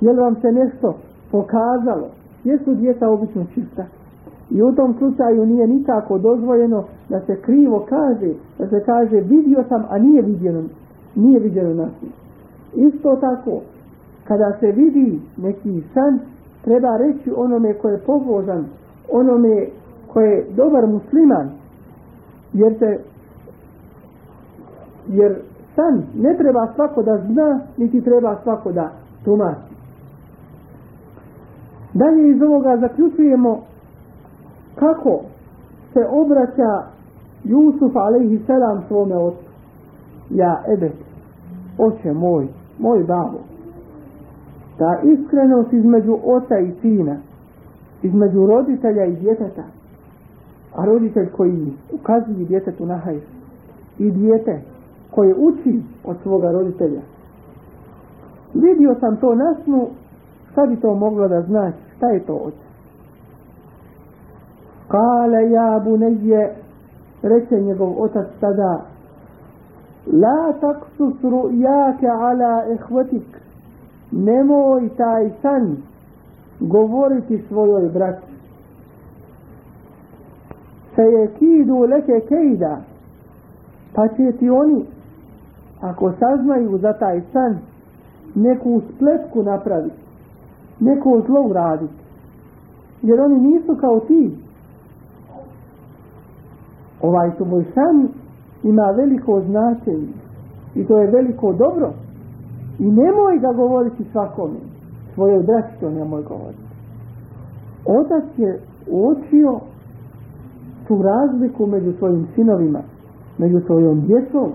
Je 0.00 0.12
li 0.12 0.20
vam 0.20 0.34
se 0.40 0.52
nešto 0.52 0.94
pokazalo? 1.30 2.08
Jesu 2.44 2.74
djeca 2.74 3.08
obično 3.08 3.44
čista? 3.54 3.84
I 4.54 4.62
u 4.62 4.72
tom 4.72 4.94
slučaju 4.98 5.46
nije 5.46 5.66
nikako 5.66 6.18
dozvoljeno 6.18 6.84
da 7.08 7.20
se 7.20 7.36
krivo 7.40 7.86
kaže, 7.88 8.32
da 8.58 8.66
se 8.68 8.84
kaže 8.86 9.20
vidio 9.20 9.64
sam, 9.68 9.84
a 9.90 9.98
nije 9.98 10.22
viđeno, 10.22 10.62
nije 11.14 11.40
viđeno 11.40 11.74
nas. 11.74 11.92
Isto 12.74 13.16
tako, 13.16 13.60
kada 14.24 14.56
se 14.60 14.66
vidi 14.66 15.20
neki 15.36 15.82
san, 15.94 16.18
treba 16.64 16.96
reći 16.96 17.32
onome 17.36 17.74
ko 17.74 17.88
je 17.88 17.98
pobožan, 17.98 18.64
onome 19.12 19.66
ko 20.12 20.20
je 20.20 20.46
dobar 20.56 20.86
musliman, 20.86 21.50
jer 22.52 22.78
se 22.78 22.98
jer 25.08 25.36
san 25.76 26.02
ne 26.14 26.36
treba 26.38 26.72
svako 26.74 27.02
da 27.02 27.18
zna 27.18 27.60
niti 27.76 28.00
treba 28.00 28.36
svako 28.42 28.72
da 28.72 28.92
tumači 29.24 29.72
Dalje 31.94 32.30
iz 32.30 32.42
ovoga 32.42 32.76
zaključujemo 32.80 33.60
kako 34.74 35.20
se 35.92 36.06
obraća 36.10 36.92
Jusuf 37.44 37.96
alaihi 37.96 38.40
selam 38.46 38.82
svome 38.88 39.16
ocu. 39.16 39.44
Ja, 40.30 40.62
ebet, 40.68 40.92
oče 41.78 42.12
moj, 42.12 42.48
moj 42.78 43.04
babo. 43.04 43.38
Ta 44.78 45.00
iskrenost 45.02 45.72
između 45.72 46.18
oca 46.24 46.58
i 46.58 46.72
sina, 46.80 47.16
između 48.02 48.46
roditelja 48.46 49.04
i 49.04 49.16
djeteta, 49.16 49.62
a 50.74 50.84
roditelj 50.84 51.30
koji 51.30 51.72
ukazuje 51.92 52.44
djetetu 52.46 52.86
na 52.86 52.96
hajs 52.96 53.22
i 53.98 54.10
djete 54.10 54.60
koje 55.10 55.34
uči 55.34 55.82
od 56.04 56.16
svoga 56.22 56.52
roditelja. 56.52 57.00
Vidio 58.54 58.94
sam 59.00 59.16
to 59.16 59.34
na 59.34 59.54
snu, 59.64 59.86
šta 60.52 60.66
bi 60.66 60.76
to 60.76 60.94
moglo 60.94 61.28
da 61.28 61.42
znači, 61.42 61.78
šta 61.96 62.08
je 62.08 62.20
to 62.20 62.34
oče? 62.34 62.71
Kale 64.92 65.50
ja 65.50 65.80
bunejje, 65.84 66.54
reče 67.22 67.60
njegov 67.60 68.02
otac 68.02 68.26
tada, 68.40 68.80
La 70.06 70.52
taksus 70.60 71.14
ru'jake 71.22 72.08
ala 72.08 72.64
ehvatik, 72.74 73.40
nemoj 74.10 74.88
taj 74.96 75.30
san 75.42 75.76
govoriti 76.60 77.44
svojoj 77.48 77.88
braći. 77.88 78.32
Se 80.94 81.02
je 81.02 81.30
kidu 81.38 81.78
leke 81.78 82.20
kejda, 82.28 82.80
pa 83.94 84.08
će 84.08 84.32
ti 84.38 84.50
oni, 84.50 84.84
ako 85.80 86.12
saznaju 86.12 86.78
za 86.78 86.92
taj 86.92 87.20
san, 87.32 87.58
neku 88.34 88.82
spletku 88.94 89.42
napraviti, 89.42 89.96
neko 90.80 91.22
zlo 91.26 91.40
uraditi. 91.40 91.94
Jer 93.02 93.20
oni 93.20 93.40
nisu 93.40 93.76
kao 93.80 94.00
ti. 94.00 94.41
Ovaj 97.02 97.36
tvoj 97.36 97.64
san 97.74 98.08
ima 98.62 98.82
veliko 98.96 99.40
značenje 99.40 100.12
i 100.74 100.84
to 100.84 100.98
je 100.98 101.10
veliko 101.10 101.52
dobro. 101.52 101.92
I 102.78 102.84
nemoj 102.84 103.38
ga 103.38 103.52
govoriti 103.52 104.04
svakome. 104.12 104.58
Svojoj 105.14 105.42
braći 105.42 105.80
to 105.80 105.90
nemoj 105.90 106.22
govoriti. 106.22 106.62
Otac 107.86 108.24
je 108.36 108.60
uočio 108.90 109.60
tu 110.88 111.02
razliku 111.02 111.66
među 111.66 111.92
svojim 111.98 112.26
sinovima, 112.34 112.80
među 113.38 113.60
svojom 113.66 114.00
djecom. 114.00 114.52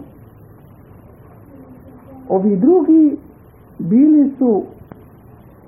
Ovi 2.29 2.57
drugi 2.57 3.17
bili 3.79 4.31
su 4.37 4.63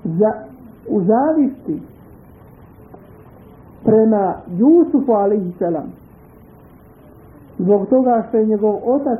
za, 0.04 0.32
u 0.88 1.00
zavisti 1.00 1.82
prema 3.84 4.34
Jusufu 4.58 5.12
alaihi 5.12 5.52
zbog 7.62 7.86
toga 7.88 8.24
što 8.28 8.36
je 8.36 8.46
njegov 8.46 8.78
otac 8.84 9.18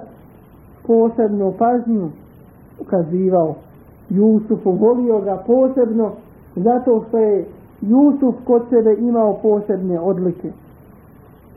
posebno 0.87 1.53
pažnju 1.59 2.09
ukazivao 2.81 3.55
Jusufu, 4.11 4.71
volio 4.71 5.21
ga 5.21 5.43
posebno 5.47 6.11
zato 6.57 7.05
što 7.09 7.19
je 7.19 7.45
Jusuf 7.81 8.35
kod 8.45 8.63
sebe 8.71 8.95
imao 8.99 9.39
posebne 9.43 10.01
odlike 10.01 10.53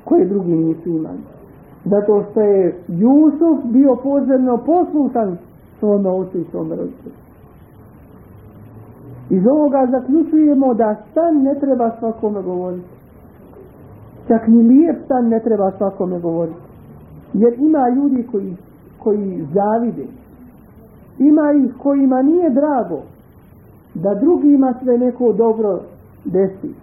koje 0.03 0.25
drugi 0.25 0.51
nisu 0.51 0.89
imali. 0.89 1.19
Zato 1.85 2.23
što 2.31 2.41
je 2.41 2.75
Jusuf 2.87 3.59
bio 3.63 3.95
posebno 3.95 4.57
poslušan 4.57 5.37
svome 5.79 6.09
ocu 6.09 6.37
i 6.37 6.45
svome 6.51 6.75
roditelju. 6.75 7.15
Iz 9.29 9.47
ovoga 9.47 9.87
zaključujemo 9.91 10.73
da 10.73 10.95
stan 11.11 11.43
ne 11.43 11.55
treba 11.59 11.91
svakome 11.99 12.41
govoriti. 12.41 12.87
Čak 14.27 14.47
ni 14.47 14.63
lijep 14.63 14.95
stan 15.05 15.27
ne 15.27 15.39
treba 15.39 15.71
svakome 15.77 16.19
govoriti. 16.19 16.62
Jer 17.33 17.53
ima 17.59 17.89
ljudi 17.89 18.27
koji, 18.31 18.55
koji 18.99 19.45
zavide. 19.53 20.05
Ima 21.19 21.51
ih 21.51 21.73
kojima 21.77 22.21
nije 22.21 22.49
drago 22.49 23.01
da 23.93 24.15
drugima 24.15 24.73
sve 24.83 24.97
neko 24.97 25.33
dobro 25.33 25.79
desi. 26.25 26.73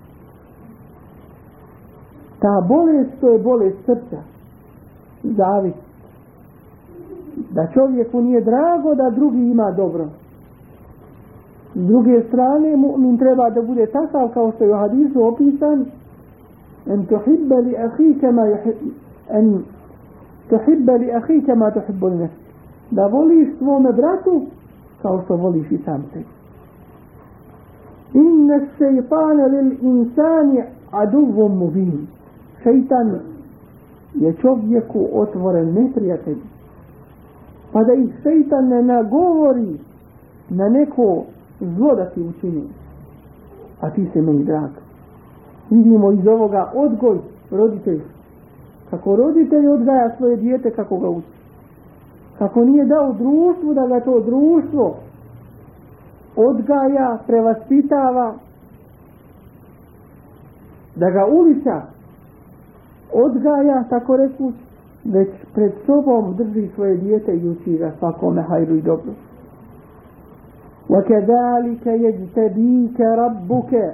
Ta 2.41 2.67
bolest 2.69 3.11
to 3.21 3.29
je 3.29 3.39
bolest 3.39 3.77
srca. 3.87 4.23
Zavis. 5.23 5.75
Da 7.51 7.67
čovjeku 7.75 8.21
nije 8.21 8.41
drago 8.41 8.95
da 8.95 9.11
drugi 9.11 9.51
ima 9.51 9.71
dobro. 9.71 10.09
S 11.75 11.87
druge 11.87 12.23
strane, 12.29 12.77
mu'min 12.77 13.19
treba 13.19 13.51
da 13.51 13.63
bude 13.63 13.87
takav 13.87 14.29
kao 14.35 14.53
što 14.53 14.65
je 14.65 14.75
u 14.75 14.79
hadisu 14.79 15.25
opisan 15.25 15.87
en 16.87 17.07
tuhibbe 17.07 17.55
li 17.55 17.77
ahike 17.77 18.33
ma 18.33 18.43
en 19.29 19.63
tuhibbe 20.51 20.99
li 20.99 21.13
ahike 21.13 21.55
ma 21.55 21.71
tuhibbu 21.71 22.09
li 22.09 22.17
nefsi 22.17 22.51
da 22.91 23.07
voliš 23.07 23.49
svome 23.59 23.93
bratu 23.93 24.43
kao 25.03 25.23
što 25.25 25.37
voliš 25.37 25.71
i 25.71 25.79
sam 25.85 26.05
sebi. 26.13 26.25
inne 28.15 28.67
šeitane 28.79 29.49
lil 29.49 29.73
insani 29.83 30.63
aduvom 30.91 31.59
mubin. 31.59 32.07
Šeitan 32.63 33.19
je 34.15 34.35
čovjeku 34.41 35.09
otvoren 35.13 35.75
neprijatelj. 35.75 36.39
Pa 37.73 37.85
da 37.85 37.93
ih 37.93 38.11
šeitan 38.23 38.69
ne 38.69 38.83
nagovori 38.83 39.79
na 40.49 40.69
neko 40.69 41.25
zlo 41.61 41.95
da 41.95 42.05
ti 42.05 42.21
učini. 42.21 42.65
A 43.81 43.91
ti 43.91 44.11
se 44.13 44.23
meni 44.23 44.45
drag. 44.45 44.71
Vidimo 45.71 46.13
iz 46.13 46.27
ovoga 46.27 46.73
odgoj 46.75 47.19
roditeljstva. 47.51 48.20
kako 48.90 49.16
roditelj 49.16 49.68
odgaja 49.68 50.16
svoje 50.18 50.36
dijete 50.36 50.72
kako 50.72 50.98
ga 50.98 51.10
uči 51.10 51.36
kako 52.40 52.66
nije 52.66 52.86
dao 52.86 53.14
društvu 53.14 53.74
da 53.74 53.88
ga 53.88 54.00
to 54.00 54.20
društvo 54.20 54.96
odgaja, 56.36 57.18
prevaspitava 57.28 58.34
da 60.96 61.10
ga 61.10 61.26
ulica 61.26 61.82
odgaja, 63.14 63.84
tako 63.90 64.18
reku 64.18 64.52
već 65.04 65.30
pred 65.54 65.72
sobom 65.86 66.36
drži 66.36 66.70
svoje 66.76 66.98
dijete 66.98 67.38
i 67.38 67.50
uči 67.50 67.78
ga 67.78 67.92
svakome 68.00 68.42
hajru 68.42 68.76
i 68.76 68.82
dobro 68.82 69.12
وكذلك 70.90 71.86
يجتبيك 71.88 73.00
ربك 73.02 73.94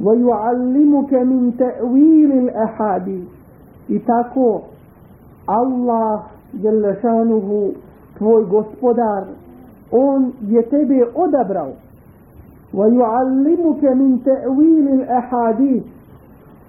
ويعلمك 0.00 1.12
من 1.14 1.56
تأويل 1.58 2.32
الأحاديث 2.32 3.28
إتاكو 3.90 4.60
الله 5.50 6.22
جل 6.54 6.96
شانه 7.02 7.72
tvoj 8.18 8.44
gospodar 8.44 9.24
on 9.90 10.32
je 10.48 10.62
tebe 10.62 11.04
odabrao 11.14 11.72
ويعلمك 12.74 13.84
من 13.84 14.18
تأويل 14.24 14.88
الأحاديث 14.88 15.82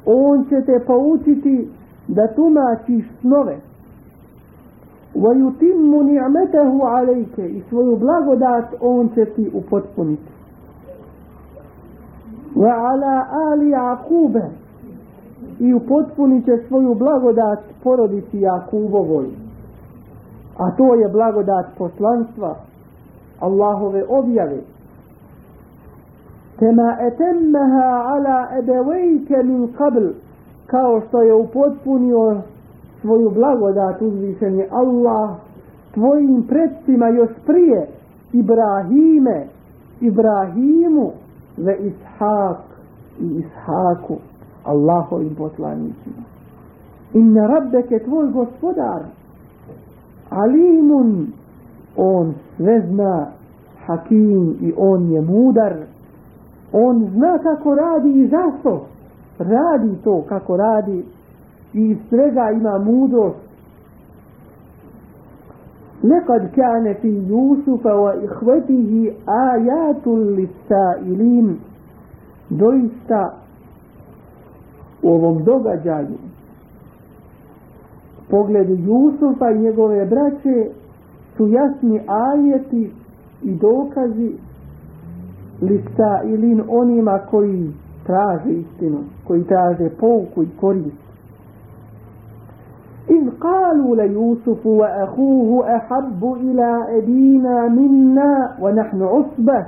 on 0.06 0.46
će 0.50 0.62
te 0.66 0.80
poučiti 0.80 1.68
da 2.08 2.28
tumačiš 2.28 3.06
snove 3.22 3.58
وَيُتِمُّ 5.16 5.92
نِعْمَتَهُ 6.14 6.86
عَلَيْكَ 6.86 7.38
i 7.40 7.62
svoju 7.70 7.98
blagodat 7.98 8.66
on 8.82 9.10
će 9.16 9.26
ti 9.26 9.50
upotpuniti. 9.54 10.32
وَعَلَى 12.56 13.26
آلِ 13.54 13.76
عَقُوبَ 13.76 14.36
i 15.61 15.75
upotpunit 15.75 16.45
će 16.45 16.59
svoju 16.69 16.95
blagodat 16.95 17.59
porodici 17.83 18.41
Jakubovoj. 18.41 19.27
A 20.59 20.71
to 20.77 20.95
je 20.95 21.09
blagodat 21.09 21.67
poslanstva 21.79 22.57
Allahove 23.41 24.05
objave. 24.09 24.59
Kema 26.59 26.97
etemmeha 27.01 28.05
ala 28.15 28.49
ebevejke 28.59 29.43
min 29.45 29.69
qabl 29.79 30.09
kao 30.67 31.01
što 31.09 31.23
je 31.23 31.35
upotpunio 31.35 32.41
svoju 33.01 33.31
blagodat 33.31 34.03
uzvišen 34.03 34.59
je 34.59 34.69
Allah 34.71 35.31
tvojim 35.95 36.43
predstima 36.49 37.09
još 37.09 37.31
prije 37.47 37.87
Ibrahime 38.33 39.47
Ibrahimu 40.01 41.11
ve 41.57 41.77
Ishak 41.77 42.59
i 43.21 43.25
Ishaku 43.25 44.17
Allahovim 44.68 45.36
poslanicima 45.36 46.24
inne 47.14 47.48
rabbeke 47.48 48.00
tvoj 48.00 48.32
gospodar 48.32 49.02
alimun 50.30 51.28
on 51.98 52.34
sve 52.58 52.82
zna 52.90 53.28
hakim 53.86 54.58
i 54.62 54.74
on 54.78 55.12
je 55.12 55.22
mudar 55.22 55.76
on 56.72 57.10
zna 57.14 57.38
kako 57.38 57.76
radi 57.76 58.10
i 58.20 58.28
zašto 58.28 58.86
radi 59.40 59.96
to 60.04 60.22
kako 60.30 60.58
radi 60.58 61.04
i 61.74 61.98
svega 62.10 62.52
ima 62.52 62.80
mudrost 62.80 63.44
لقد 66.04 66.50
كان 66.56 66.94
في 67.02 67.28
يوسف 67.30 67.86
وإخوته 67.86 69.14
آيات 69.30 70.08
للسائلين 70.08 71.60
doista 72.52 73.22
u 75.02 75.10
ovom 75.12 75.44
događaju 75.44 76.18
pogledu 78.30 78.74
Jusufa 78.74 79.52
i 79.52 79.60
njegove 79.60 80.06
braće 80.06 80.70
su 81.38 81.48
jasni 81.48 82.02
ajeti 82.08 82.92
i 83.44 83.56
dokazi 83.56 84.34
lista 85.62 86.22
ili 86.26 86.62
onima 86.70 87.20
koji 87.32 87.72
traže 88.06 88.50
istinu, 88.50 89.00
koji 89.28 89.44
traže 89.44 89.90
pouku 90.00 90.44
i 90.44 90.48
korist. 90.60 91.04
إذ 93.10 93.30
قالوا 93.42 93.96
ليوسف 93.96 94.66
وأخوه 94.66 95.76
أحب 95.76 96.36
إلى 96.42 96.86
أبينا 96.98 97.68
منا 97.68 98.56
ونحن 98.62 99.02
عصبة 99.02 99.66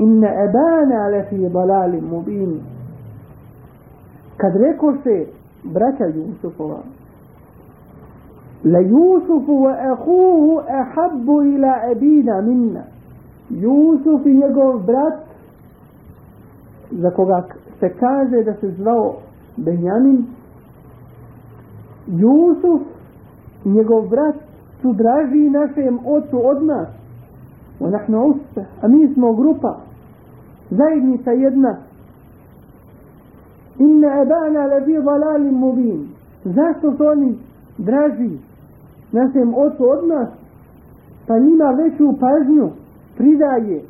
إن 0.00 0.24
أبانا 0.24 1.18
لفي 1.18 1.48
ضلال 1.48 2.04
مبين 2.12 2.60
kad 4.41 4.55
rekoše 4.55 5.25
braća 5.63 6.05
Jusufova 6.05 6.81
la 8.63 8.79
Jusufu 8.79 9.51
wa 9.51 9.73
ahuhu 9.91 10.61
ahabbu 10.69 11.43
ila 11.43 11.73
abina 11.91 12.41
minna. 12.41 12.83
Jusuf 13.49 14.25
i 14.25 14.33
njegov 14.33 14.79
brat 14.79 15.13
za 16.91 17.09
koga 17.11 17.43
se 17.79 17.89
kaže 17.99 18.43
da 18.43 18.53
se 18.53 18.71
zvao 18.71 19.15
Benjamin 19.57 20.25
Jusuf 22.07 22.81
i 23.65 23.69
njegov 23.69 24.07
brat 24.07 24.35
su 24.81 24.93
draži 24.93 25.49
našem 25.49 25.99
ocu 26.05 26.47
od 26.47 26.63
nas. 26.63 26.87
Wa 27.79 27.89
nahnu 27.89 28.25
uspe 28.25 28.61
a 28.81 28.87
mi 28.87 29.13
smo 29.13 29.33
grupa 29.33 29.79
zajednica 30.69 31.31
jedna 31.31 31.77
inna 33.79 34.07
abana 34.21 34.65
lebi 34.65 34.93
dalalin 34.93 35.53
mubin. 35.53 36.07
Zašto 36.45 36.93
su 36.97 37.05
oni 37.05 37.37
draži 37.77 38.37
našem 39.11 39.53
ocu 39.53 39.83
od 39.89 40.07
nas? 40.07 40.29
Pa 41.27 41.39
njima 41.39 41.65
veću 41.65 42.13
pažnju 42.19 42.69
pridaje. 43.17 43.81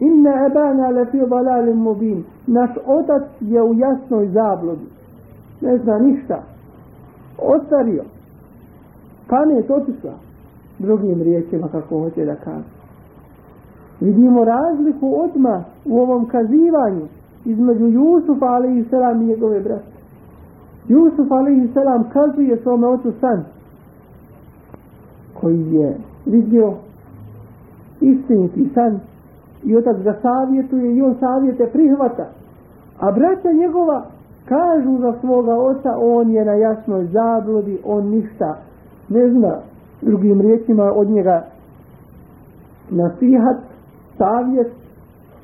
Inna 0.00 0.46
abana 0.46 0.88
labi 0.88 1.18
dalalin 1.28 1.76
mubin. 1.76 2.24
Naš 2.46 2.70
otac 2.86 3.22
je 3.40 3.62
u 3.62 3.74
jasnoj 3.74 4.26
zablodi 4.26 4.86
ne 5.62 5.78
zna 5.78 5.98
ništa. 5.98 6.42
Ostario. 7.38 8.04
Pamet 9.28 9.70
otišla. 9.70 10.14
Drugim 10.78 11.22
riječima 11.22 11.68
kako 11.68 12.00
hoće 12.00 12.24
da 12.24 12.34
kaže. 12.34 12.72
Vidimo 14.00 14.44
razliku 14.44 15.14
odma 15.24 15.64
u 15.84 16.00
ovom 16.00 16.26
kazivanju 16.26 17.06
između 17.44 17.86
Jusufa 17.86 18.46
alaihi 18.46 18.84
selam 18.90 19.22
i 19.22 19.26
njegove 19.26 19.60
brate. 19.60 19.92
Jusuf 20.88 21.32
alaihi 21.32 21.68
selam 21.74 22.04
kazuje 22.12 22.56
svome 22.62 22.86
ocu 22.86 23.12
san 23.20 23.44
koji 25.40 25.72
je 25.72 25.96
vidio 26.26 26.72
istiniti 28.00 28.70
san 28.74 29.00
i 29.64 29.76
otac 29.76 29.96
ga 30.02 30.16
savjetuje 30.22 30.96
i 30.96 31.02
on 31.02 31.14
savjete 31.20 31.66
prihvata. 31.72 32.26
A 33.00 33.12
braća 33.12 33.52
njegova 33.52 34.04
kažu 34.44 34.98
za 34.98 35.14
svoga 35.20 35.54
oca 35.54 35.96
on 36.00 36.30
je 36.30 36.44
na 36.44 36.52
jasnoj 36.52 37.06
zabludi, 37.06 37.78
on 37.84 38.06
ništa 38.06 38.56
ne 39.08 39.30
zna 39.30 39.56
drugim 40.02 40.40
riječima 40.40 40.92
od 40.94 41.10
njega 41.10 41.44
nasihat, 42.90 43.56
savjet 44.18 44.72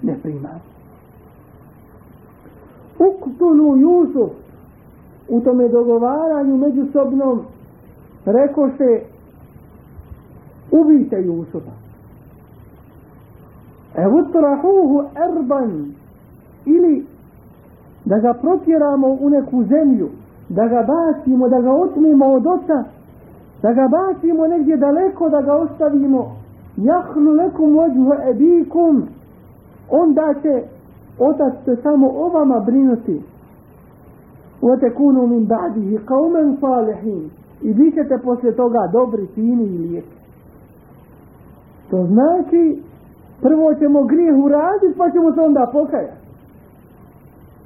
ne 0.03 0.17
primati 0.23 0.78
uktulu 2.99 3.77
Jusuf. 3.77 4.31
U 5.29 5.41
tome 5.41 5.69
dogovaranju 5.69 6.57
međusobnom 6.57 7.41
reko 8.25 8.71
se 8.79 9.03
ubijte 10.71 11.17
Jusufa. 11.17 11.71
Evo 13.97 14.23
trahuhu 14.33 15.05
erban. 15.17 15.93
Ili 16.67 17.07
da 18.05 18.19
ga 18.19 18.35
protjeramo 18.35 19.17
u 19.21 19.31
neku 19.31 19.65
zemlju 19.65 20.09
da 20.49 20.69
ga 20.69 20.87
bacimo, 20.87 21.49
da 21.49 21.61
ga 21.61 21.73
otmimo 21.73 22.27
od 22.27 22.47
oca 22.47 22.85
da 23.63 23.73
ga 23.73 23.89
bacimo 23.89 24.47
negdje 24.47 24.77
daleko 24.77 25.29
da 25.29 25.41
ga 25.41 25.55
ostavimo. 25.55 26.37
Jahnu 26.77 27.31
lekum 27.31 27.77
vođu 27.77 28.13
ebikum. 28.31 29.03
Onda 29.91 30.35
će 30.43 30.63
otac 31.19 31.53
se 31.65 31.77
samo 31.83 32.11
o 32.15 32.29
vama 32.29 32.61
brinuti. 32.61 33.23
O 34.63 34.77
kunu 34.97 35.27
min 35.27 35.47
ba'dihi 35.47 35.99
qawman 36.07 36.61
salihin. 36.61 37.31
I 37.63 37.73
vi 37.73 37.93
ćete 37.93 38.19
poslije 38.25 38.57
toga 38.57 38.89
dobri, 38.93 39.27
fini 39.35 39.65
i 39.65 39.79
lijeki. 39.79 40.17
To 41.91 42.07
znači, 42.07 42.83
prvo 43.43 43.75
ćemo 43.75 44.05
grijeh 44.05 44.37
uraditi, 44.45 44.99
pa 44.99 45.11
ćemo 45.11 45.33
se 45.33 45.41
onda 45.41 45.71
pokajati. 45.73 46.29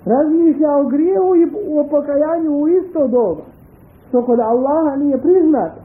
Razmišlja 0.05 0.77
o 0.77 0.85
grijehu 0.85 1.37
i 1.37 1.45
o 1.79 1.85
pokajanju 1.91 2.51
u 2.51 2.69
isto 2.69 3.09
doba. 3.09 3.43
Što 4.09 4.23
kod 4.23 4.41
Allaha 4.41 4.97
nije 4.97 5.19
priznato. 5.19 5.81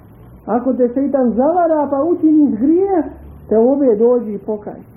Ako 0.46 0.74
te 0.74 0.90
šeitan 0.94 1.32
zavara 1.32 1.88
pa 1.92 2.04
učiniš 2.04 2.60
grijeh, 2.60 3.06
te 3.50 3.58
ove 3.58 3.96
dođi 3.96 4.34
i 4.34 4.38
pokajati. 4.38 4.97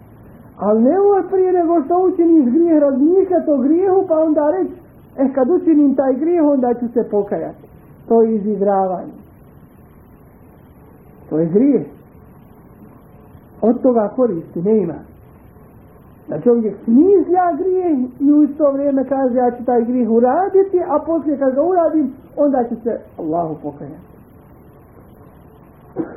Ali 0.59 0.83
ne 0.83 0.99
ovo 0.99 1.29
prije 1.31 1.53
nego 1.53 1.83
što 1.83 2.05
učinim 2.07 2.45
grijeh 2.45 2.81
razmišljati 2.81 3.51
o 3.51 3.57
grijehu 3.57 4.05
pa 4.07 4.19
onda 4.19 4.51
reći 4.51 4.73
e 5.17 5.33
kad 5.33 5.49
učinim 5.49 5.95
taj 5.95 6.13
grijeh 6.13 6.43
onda 6.45 6.73
ću 6.73 6.87
se 6.93 7.09
pokajati. 7.11 7.65
To 8.07 8.21
je 8.21 8.35
izigravanje. 8.35 9.17
To 11.29 11.39
je 11.39 11.45
grijeh. 11.45 11.85
Od 13.61 13.81
toga 13.81 14.11
koristi 14.15 14.61
ne 14.61 14.77
ima. 14.77 14.99
Da 16.29 16.41
čovjek 16.41 16.75
smizlja 16.83 17.45
grijeh 17.57 17.97
i 18.19 18.31
u 18.31 18.43
isto 18.43 18.71
vrijeme 18.71 19.05
kaže 19.09 19.35
ja 19.35 19.51
ću 19.51 19.65
taj 19.65 19.85
grijeh 19.85 20.09
uraditi, 20.09 20.79
a 20.87 20.99
poslije 21.05 21.37
kad 21.37 21.55
ga 21.55 21.61
uradim, 21.61 22.13
onda 22.37 22.63
će 22.63 22.75
se 22.75 22.99
Allahu 23.17 23.55
pokajati. 23.63 24.15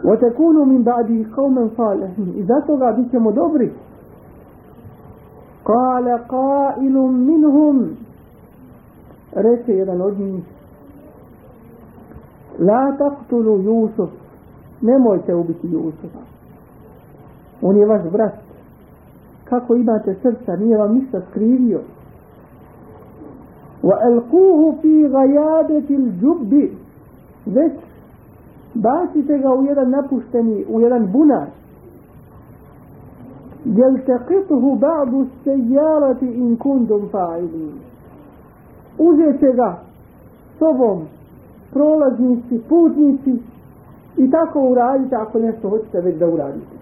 وَتَكُونُ 0.05 0.57
مِنْ 0.73 0.83
بَعْدِهِ 0.85 1.19
قَوْمًا 1.37 1.69
صَالِحٍ 1.77 2.11
I 2.37 2.43
zato 2.43 2.77
ga 2.77 2.93
bit 2.93 3.11
ćemo 3.11 3.33
dobri. 3.33 3.73
قال 5.66 6.08
قائل 6.28 6.94
منهم 7.30 7.96
رسيرا 9.38 9.96
لجن 9.96 10.40
لا 12.60 12.98
تقتلوا 13.00 13.64
يوسف 13.64 14.10
نموت 14.84 15.32
بك 15.32 15.64
يوسف 15.64 16.14
وني 17.62 17.86
واش 17.86 18.02
برات 18.02 18.34
kako 19.54 19.76
imate 19.76 20.16
srca, 20.22 20.56
nije 20.56 20.78
vam 20.78 20.96
ništa 20.96 21.22
skrivio. 21.30 21.80
Wa 23.84 23.98
alquhu 24.02 24.76
fi 24.82 25.08
ghayabati 25.08 25.96
al-jubb. 25.96 26.54
Već 27.46 27.74
bacite 28.74 29.38
ga 29.38 29.54
u 29.54 29.64
jedan 29.64 29.90
napušteni, 29.90 30.66
u 30.70 30.82
jedan 30.82 31.12
bunar. 31.12 31.48
يلتقطه 33.66 34.76
بعض 34.76 35.10
in 36.22 36.58
kundum 36.58 37.10
كنتم 37.10 37.70
Uzet 38.98 39.40
će 39.40 39.52
ga 39.54 39.78
sobom 40.60 41.02
prolaznici, 41.74 42.62
putnici 42.70 43.40
i 44.18 44.32
tako 44.32 44.62
uradite 44.62 45.16
ako 45.16 45.40
nešto 45.40 45.70
hoćete 45.70 46.02
već 46.02 46.20
da 46.20 46.28
uradite. 46.28 46.76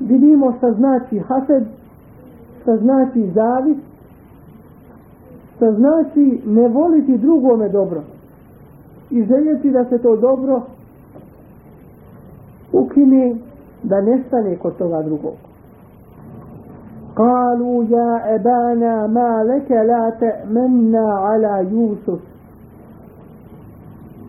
Vidimo 0.00 0.54
šta 0.58 0.72
znači 0.72 1.18
hased, 1.18 1.64
šta 2.62 2.76
znači 2.76 3.30
zavis, 3.34 3.76
šta 5.56 5.72
znači 5.72 6.40
ne 6.46 6.68
voliti 6.68 7.18
drugome 7.18 7.68
dobro 7.68 8.02
i 9.10 9.24
željeti 9.24 9.70
da 9.70 9.84
se 9.84 9.98
to 9.98 10.16
dobro 10.16 10.62
ukine 12.72 13.36
da 13.83 14.01
nestane 14.01 14.57
kod 14.57 14.77
toga 14.77 15.01
drugog. 15.01 15.35
قالوا 17.15 17.83
يا 17.83 18.35
أبانا 18.35 19.07
ما 19.07 19.43
لك 19.43 19.71
لا 19.71 20.09
تأمنا 20.19 21.13
على 21.13 21.67
يوسف 21.71 22.19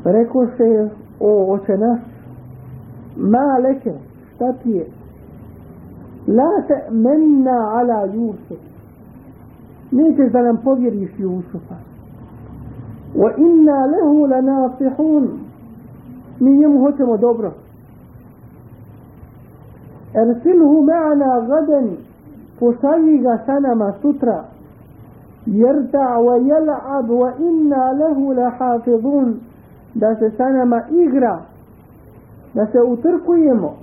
Rekao 0.05 0.47
se, 0.57 0.88
o 1.21 1.53
oče 1.53 1.77
naš, 1.77 2.01
ma 3.16 3.59
leke, 3.62 3.92
šta 4.35 4.53
ti 4.53 4.71
je? 4.71 4.87
La 6.27 6.62
te 6.69 6.90
menna 6.90 7.59
ala 7.79 8.05
Jusuf. 8.14 8.59
Nećeš 9.90 10.33
da 10.33 10.42
nam 10.42 10.57
povjeriš 10.64 11.11
Jusufa. 11.19 11.75
Wa 13.14 13.31
inna 13.37 13.87
lehu 13.87 14.27
la 14.27 14.40
nasihun. 14.40 15.29
Mi 16.40 16.59
njemu 16.59 16.81
hoćemo 16.81 17.16
dobro. 17.16 17.53
ارسله 20.16 20.73
معنا 20.83 21.31
غدا 21.51 21.83
pošalji 22.61 23.19
ga 23.19 23.37
sa 23.47 23.59
nama 23.61 23.92
sutra 24.03 24.45
jerta 25.47 26.19
wa 26.19 26.38
jel'ab 26.40 27.11
wa 27.11 27.31
inna 27.38 27.92
lehu 27.92 28.33
lahafidun 28.33 29.40
da 29.95 30.14
se 30.16 30.31
sa 30.37 30.49
nama 30.51 30.81
igra 30.90 31.40
da 32.55 32.66
se 32.73 32.81
utrkujemo 32.81 33.75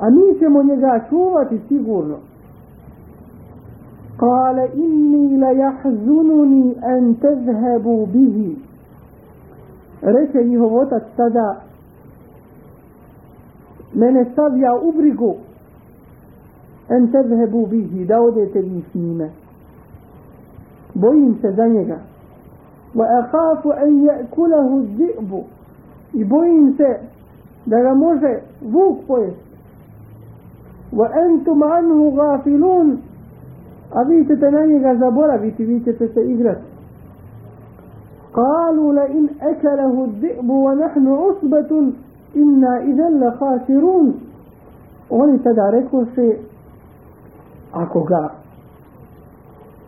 a 0.00 0.10
mi 0.10 0.38
ćemo 0.38 0.62
njega 0.62 1.00
čuvati 1.08 1.60
sigurno 1.68 2.16
قال 4.20 4.58
إني 4.58 5.36
ليحزنني 5.36 6.64
أن 6.84 7.16
تذهبوا 7.22 8.06
به 8.06 8.56
reče 10.02 10.44
njihov 10.44 10.74
otac 10.76 11.02
tada 11.16 11.56
mene 13.94 14.24
stavlja 14.32 14.74
u 14.82 14.92
brigu 14.92 15.34
en 16.88 17.12
tezhebu 17.12 17.66
bihi 17.66 18.04
da 18.04 18.20
odete 18.20 18.60
vi 18.60 18.82
s 18.90 18.94
njime 18.94 19.30
bojim 20.94 21.36
se 21.40 21.52
za 21.52 21.66
njega 21.66 21.98
wa 22.94 23.06
akhafu 23.20 23.70
an 23.70 23.90
ya'kulahu 24.02 24.82
dhi'bu 24.98 25.42
i 26.12 26.24
bojim 26.24 26.74
se 26.76 26.98
da 27.66 27.82
ga 27.82 27.94
može 27.94 28.40
vuk 28.62 28.98
pojesti 29.06 29.50
wa 30.92 31.08
antum 31.24 31.62
anhu 31.62 32.10
ghafilun 32.10 32.98
a 33.94 34.02
vi 34.02 34.26
ćete 34.26 34.50
na 34.50 34.66
njega 34.66 34.94
zaboraviti 34.94 35.64
vi 35.64 35.84
ćete 35.84 36.08
se 36.08 36.20
igrati 36.24 36.70
قالوا 38.34 38.92
لئن 38.94 39.26
أكله 39.42 40.04
الذئب 40.04 40.50
ونحن 40.50 41.06
عصبة 41.08 41.92
inna 42.35 42.81
idelle 42.83 43.31
hasirun 43.39 44.13
oni 45.09 45.39
tada 45.43 45.69
rekao 45.69 46.05
se 46.15 46.37
ako 47.71 48.03
ga 48.03 48.29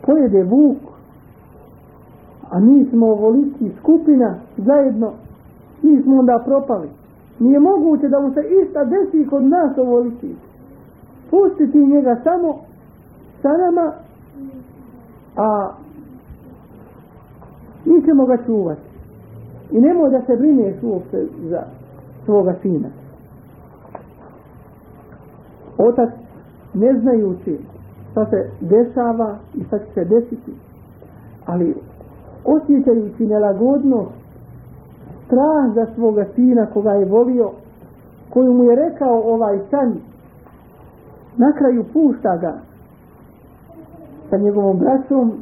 pojede 0.05 0.43
vuk 0.43 0.77
a 2.49 2.59
mi 2.59 2.85
smo 2.85 3.07
ovoliki 3.07 3.71
skupina 3.79 4.35
zajedno 4.57 5.11
mi 5.81 6.01
smo 6.01 6.19
onda 6.19 6.41
propali. 6.45 6.89
Nije 7.39 7.59
moguće 7.59 8.07
da 8.07 8.19
mu 8.19 8.33
se 8.33 8.41
ista 8.63 8.83
desi 8.85 9.29
kod 9.29 9.43
nas 9.43 9.77
ovoliki. 9.77 10.35
Pustiti 11.29 11.77
njega 11.77 12.19
samo 12.23 12.59
sa 13.41 13.49
nama 13.49 13.91
a 15.35 15.71
mi 17.85 18.01
ćemo 18.05 18.25
ga 18.25 18.37
čuvati. 18.45 18.81
I 19.71 19.81
nemoj 19.81 20.09
da 20.09 20.21
se 20.21 20.35
brineš 20.37 20.75
uopće 20.83 21.25
za 21.49 21.63
svoga 22.26 22.54
sina 22.62 22.88
otac 25.78 26.10
ne 26.74 27.00
znajući 27.00 27.58
šta 28.10 28.26
se 28.26 28.50
dešava 28.60 29.36
i 29.54 29.64
šta 29.64 29.78
će 29.78 29.84
se 29.94 30.04
desiti 30.04 30.52
ali 31.46 31.74
osjećajući 32.44 33.26
nelagodnost 33.26 34.10
strah 35.26 35.74
za 35.74 35.86
svoga 35.94 36.24
sina 36.34 36.66
koga 36.66 36.92
je 36.92 37.04
volio 37.04 37.50
koju 38.30 38.52
mu 38.52 38.64
je 38.64 38.76
rekao 38.76 39.22
ovaj 39.34 39.58
san 39.70 39.94
na 41.36 41.52
kraju 41.52 41.84
pušta 41.92 42.36
ga 42.36 42.54
sa 44.30 44.36
njegovom 44.36 44.78
braćom 44.78 45.32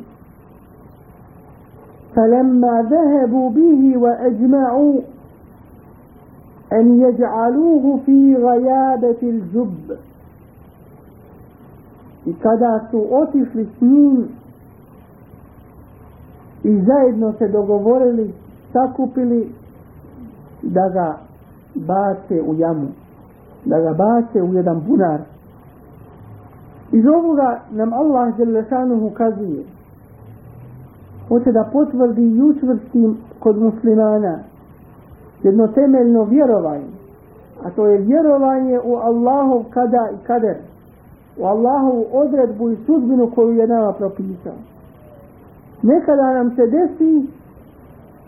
فلما 2.14 2.82
ذهبوا 2.82 3.50
به 3.50 3.96
وأجمعوا 3.96 5.00
أن 6.74 7.00
يجعلوه 7.00 8.00
في 8.06 8.36
غيابة 8.36 9.20
الجب 9.22 9.96
i 12.26 12.32
kada 12.32 12.80
su 12.90 13.06
otišli 13.10 13.64
s 13.64 13.80
njim 13.80 14.28
i 16.64 16.80
zajedno 16.80 17.32
se 17.38 17.48
dogovorili, 17.48 18.32
sakupili 18.72 19.52
da 20.62 20.88
ga 20.88 21.18
bace 21.74 22.42
u 22.42 22.54
jamu, 22.54 22.88
da 23.64 23.80
ga 23.80 23.92
bace 23.92 24.42
u 24.42 24.54
jedan 24.54 24.80
bunar. 24.88 25.20
Iz 26.92 27.04
ovoga 27.06 27.60
nam 27.70 27.92
Allah 27.92 28.36
Đelešanuhu 28.36 29.10
kazuje, 29.10 29.64
hoće 31.28 31.52
da 31.52 31.68
potvrdi 31.72 32.22
i 32.22 32.42
učvrsti 32.42 33.08
kod 33.38 33.58
muslimana 33.58 34.38
jedno 35.45 35.67
temeljno 35.67 36.23
vjerovanje, 36.23 36.91
a 37.63 37.69
to 37.69 37.87
je 37.87 37.97
vjerovanje 37.97 38.79
u 38.83 38.95
Allahov 38.95 39.63
kada 39.69 40.09
i 40.13 40.25
kader, 40.27 40.57
u 41.37 41.45
Allahovu 41.45 42.05
odredbu 42.13 42.69
i 42.69 42.77
sudbinu 42.85 43.31
koju 43.35 43.51
je 43.51 43.67
nama 43.67 43.93
propisao. 43.93 44.57
Nekada 45.81 46.33
nam 46.33 46.55
se 46.55 46.61
desi 46.67 47.27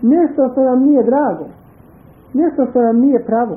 nešto 0.02 0.50
što 0.52 0.64
nam 0.64 0.80
nije 0.84 1.04
drago, 1.04 1.46
nešto 2.34 2.66
što 2.70 2.82
nam 2.82 3.00
nije 3.00 3.24
pravo, 3.26 3.56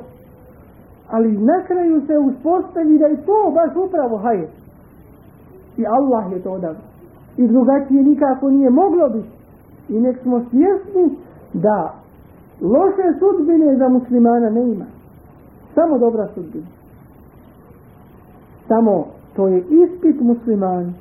ali 1.11 1.39
na 1.39 1.63
kraju 1.67 2.03
se 2.07 2.19
uspostavi 2.19 2.99
da 2.99 3.07
je 3.07 3.17
to 3.17 3.53
baš 3.55 3.77
upravo 3.87 4.17
hajde. 4.17 4.49
I 5.77 5.87
Allah 5.87 6.33
je 6.33 6.43
to 6.43 6.51
odavno. 6.53 6.81
I 7.37 7.49
drugačije 7.49 8.03
nikako 8.03 8.51
nije 8.51 8.71
moglo 8.71 9.09
biti. 9.09 9.29
I 9.89 10.01
nek 10.01 10.23
smo 10.23 10.41
svjesni 10.51 11.17
da 11.53 12.00
loše 12.63 13.19
sudbine 13.19 13.77
za 13.77 13.89
muslimana 13.89 14.51
ne 14.51 14.73
ima. 14.73 14.85
Samo 15.75 15.99
dobra 15.99 16.29
sudbina. 16.35 16.67
Samo 18.69 19.07
to 19.37 19.49
je 19.49 19.59
ispit 19.59 20.21
muslimanu. 20.21 20.93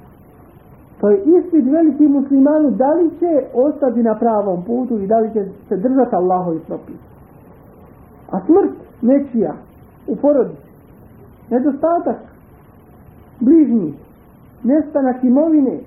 To 1.01 1.09
je 1.09 1.17
ispit 1.17 1.65
veliki 1.65 2.07
muslimanu 2.07 2.71
da 2.71 2.93
li 2.93 3.09
će 3.19 3.43
ostati 3.53 4.03
na 4.03 4.15
pravom 4.15 4.63
putu 4.63 4.99
i 4.99 5.07
da 5.07 5.19
li 5.19 5.33
će 5.33 5.45
se 5.69 5.77
držati 5.77 6.15
Allahovi 6.15 6.59
propis. 6.67 6.95
A 8.31 8.39
smrt 8.45 8.73
nečija 9.01 9.53
u 10.07 10.15
porodici, 10.15 10.69
nedostatak 11.49 12.17
bližnjih, 13.39 13.93
nestanak 14.63 15.23
imovine 15.23 15.79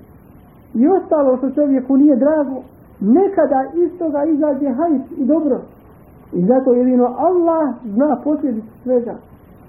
i 0.73 0.87
ostalo 0.87 1.37
što 1.37 1.51
čovjeku 1.51 1.97
nije 1.97 2.15
drago, 2.15 2.61
nekada 3.03 3.65
iz 3.75 3.99
toga 3.99 4.23
izađe 4.25 4.69
hajt 4.69 5.01
i 5.17 5.25
dobro. 5.25 5.61
I 6.33 6.45
zato 6.45 6.73
jedino 6.73 7.15
Allah 7.17 7.73
zna 7.85 8.17
posljedice 8.23 8.67
svega. 8.83 9.15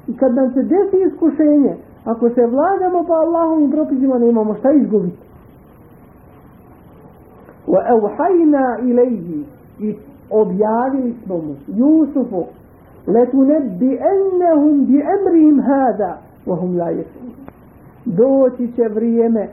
I 0.09 0.17
kad 0.17 0.35
nam 0.35 0.53
se 0.55 0.63
desi 0.63 0.97
iskušenje, 1.07 1.75
ako 2.05 2.31
se 2.31 2.47
vladamo 2.47 3.05
pa 3.09 3.15
Allahovim 3.15 3.71
propisima 3.71 4.19
ne 4.19 4.29
imamo 4.29 4.55
šta 4.55 4.73
izgubiti. 4.73 5.19
Wa 7.67 7.81
awhayna 7.89 8.79
ilayhi 8.83 9.45
i 9.81 9.95
objavili 10.31 11.15
smo 11.25 11.37
mu 11.37 11.55
Jusufu 11.67 12.45
letunebbi'ennahum 13.07 14.87
bi 14.87 15.03
amrihim 15.03 15.61
hada 15.61 16.19
wa 16.47 16.61
hum 16.61 16.77
la 16.77 16.91
yashurun 16.91 17.35
doći 18.05 18.73
će 18.77 18.83
vrijeme 18.89 19.49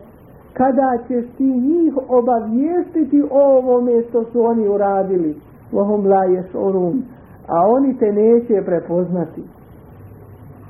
kada 0.54 0.98
ćeš 1.08 1.26
ti 1.38 1.44
njih 1.44 1.94
obavijestiti 2.10 3.24
o 3.32 3.58
ovome 3.58 4.04
što 4.10 4.24
su 4.24 4.46
oni 4.46 4.68
uradili? 4.68 5.36
Wa 5.74 6.06
la 6.06 6.26
yashurun. 6.26 7.02
A 7.48 7.68
oni 7.68 7.98
te 7.98 8.12
neće 8.12 8.66
prepoznati. 8.66 9.44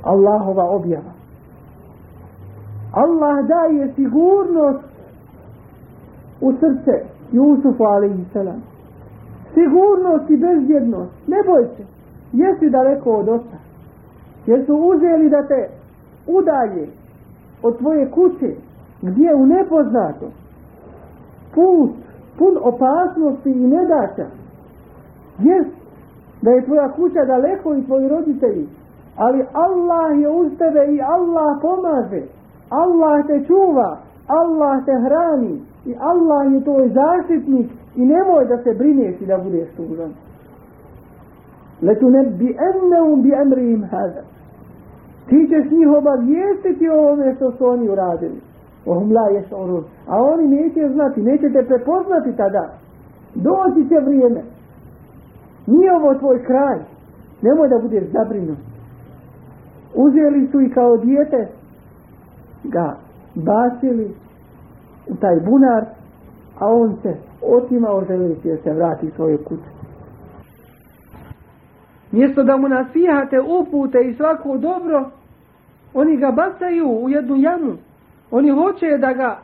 Allahova 0.03 0.69
objava. 0.69 1.13
Allah 2.93 3.47
daje 3.47 3.93
sigurnost 3.95 4.83
u 6.41 6.51
srce 6.51 7.05
Jusufu 7.31 7.83
alaihissalam 7.83 8.71
sigurnost 9.53 10.29
i 10.29 10.37
bezjednost 10.37 11.11
ne 11.27 11.37
boj 11.45 11.65
se. 11.77 11.83
Jesi 12.33 12.69
daleko 12.69 13.11
od 13.11 13.29
oca. 13.29 13.57
Jesu 14.45 14.75
uzeli 14.75 15.29
da 15.29 15.47
te 15.47 15.69
udalje 16.27 16.87
od 17.63 17.77
tvoje 17.77 18.11
kuće? 18.11 18.55
Gdje 19.01 19.35
u 19.35 19.45
nepoznato? 19.45 20.31
Put 21.55 21.91
pun 22.37 22.57
opasnosti 22.61 23.49
i 23.49 23.67
nedaća. 23.67 24.27
Jes 25.39 25.67
da 26.41 26.51
je 26.51 26.65
tvoja 26.65 26.89
kuća 26.89 27.25
daleko 27.25 27.75
i 27.75 27.85
tvoji 27.85 28.07
roditelji 28.07 28.67
ali 29.15 29.45
Allah 29.53 30.19
je 30.19 30.29
uz 30.29 30.51
tebe 30.57 30.93
i 30.93 31.01
Allah 31.01 31.57
pomaže. 31.61 32.23
Allah 32.69 33.27
te 33.27 33.43
čuva 33.47 33.97
Allah 34.27 34.85
te 34.85 34.91
hrani 34.91 35.61
i 35.85 35.95
Allah 35.99 36.53
je 36.53 36.63
tvoj 36.63 36.89
zaštitnik 36.89 37.71
i 37.95 38.05
nemoj 38.05 38.45
da 38.45 38.57
se 38.63 38.73
brineš 38.73 39.21
i 39.21 39.25
da 39.25 39.37
budeš 39.37 39.69
tužan. 39.77 40.11
Letu 41.81 42.09
ne 42.09 42.23
bi 42.23 42.57
ennehum 42.69 43.21
bi 43.21 43.31
emrihim 43.31 43.83
hada 43.83 44.21
ti 45.31 45.47
ćeš 45.49 45.71
njih 45.71 45.87
obavijestiti 45.97 46.89
o 46.89 46.99
ovome 46.99 47.35
što 47.35 47.51
su 47.51 47.65
oni 47.65 47.89
uradili 47.89 48.39
ohum 48.85 49.11
la 49.11 49.29
ješ 49.29 49.45
a 50.07 50.21
oni 50.21 50.47
neće 50.47 50.89
znati, 50.93 51.21
neće 51.21 51.49
te 51.53 51.65
prepoznati 51.67 52.37
tada. 52.37 52.69
Doći 53.35 53.89
će 53.89 53.95
vrijeme. 54.05 54.41
Nije 55.67 55.95
ovo 55.95 56.13
tvoj 56.13 56.43
kraj. 56.43 56.79
Nemoj 57.41 57.69
da 57.69 57.79
budeš 57.81 58.03
zabrinut. 58.13 58.57
Uzeli 59.95 60.47
su 60.51 60.61
i 60.61 60.69
kao 60.69 60.97
dijete 60.97 61.47
ga 62.63 62.95
bacili 63.35 64.11
u 65.07 65.15
taj 65.15 65.39
bunar, 65.39 65.85
a 66.59 66.73
on 66.73 66.95
se 67.01 67.15
otimao 67.41 68.05
želeći 68.05 68.47
da 68.47 68.57
se 68.57 68.73
vrati 68.73 69.11
svoje 69.15 69.37
kuće. 69.37 69.69
Mjesto 72.11 72.43
da 72.43 72.57
mu 72.57 72.67
nasijate 72.67 73.41
upute 73.41 73.99
i 74.01 74.13
svako 74.13 74.57
dobro, 74.57 75.09
oni 75.93 76.17
ga 76.17 76.31
bacaju 76.31 76.89
u 77.03 77.09
jednu 77.09 77.35
jamu. 77.35 77.73
Oni 78.31 78.49
hoće 78.49 78.97
da 78.97 79.13
ga 79.13 79.39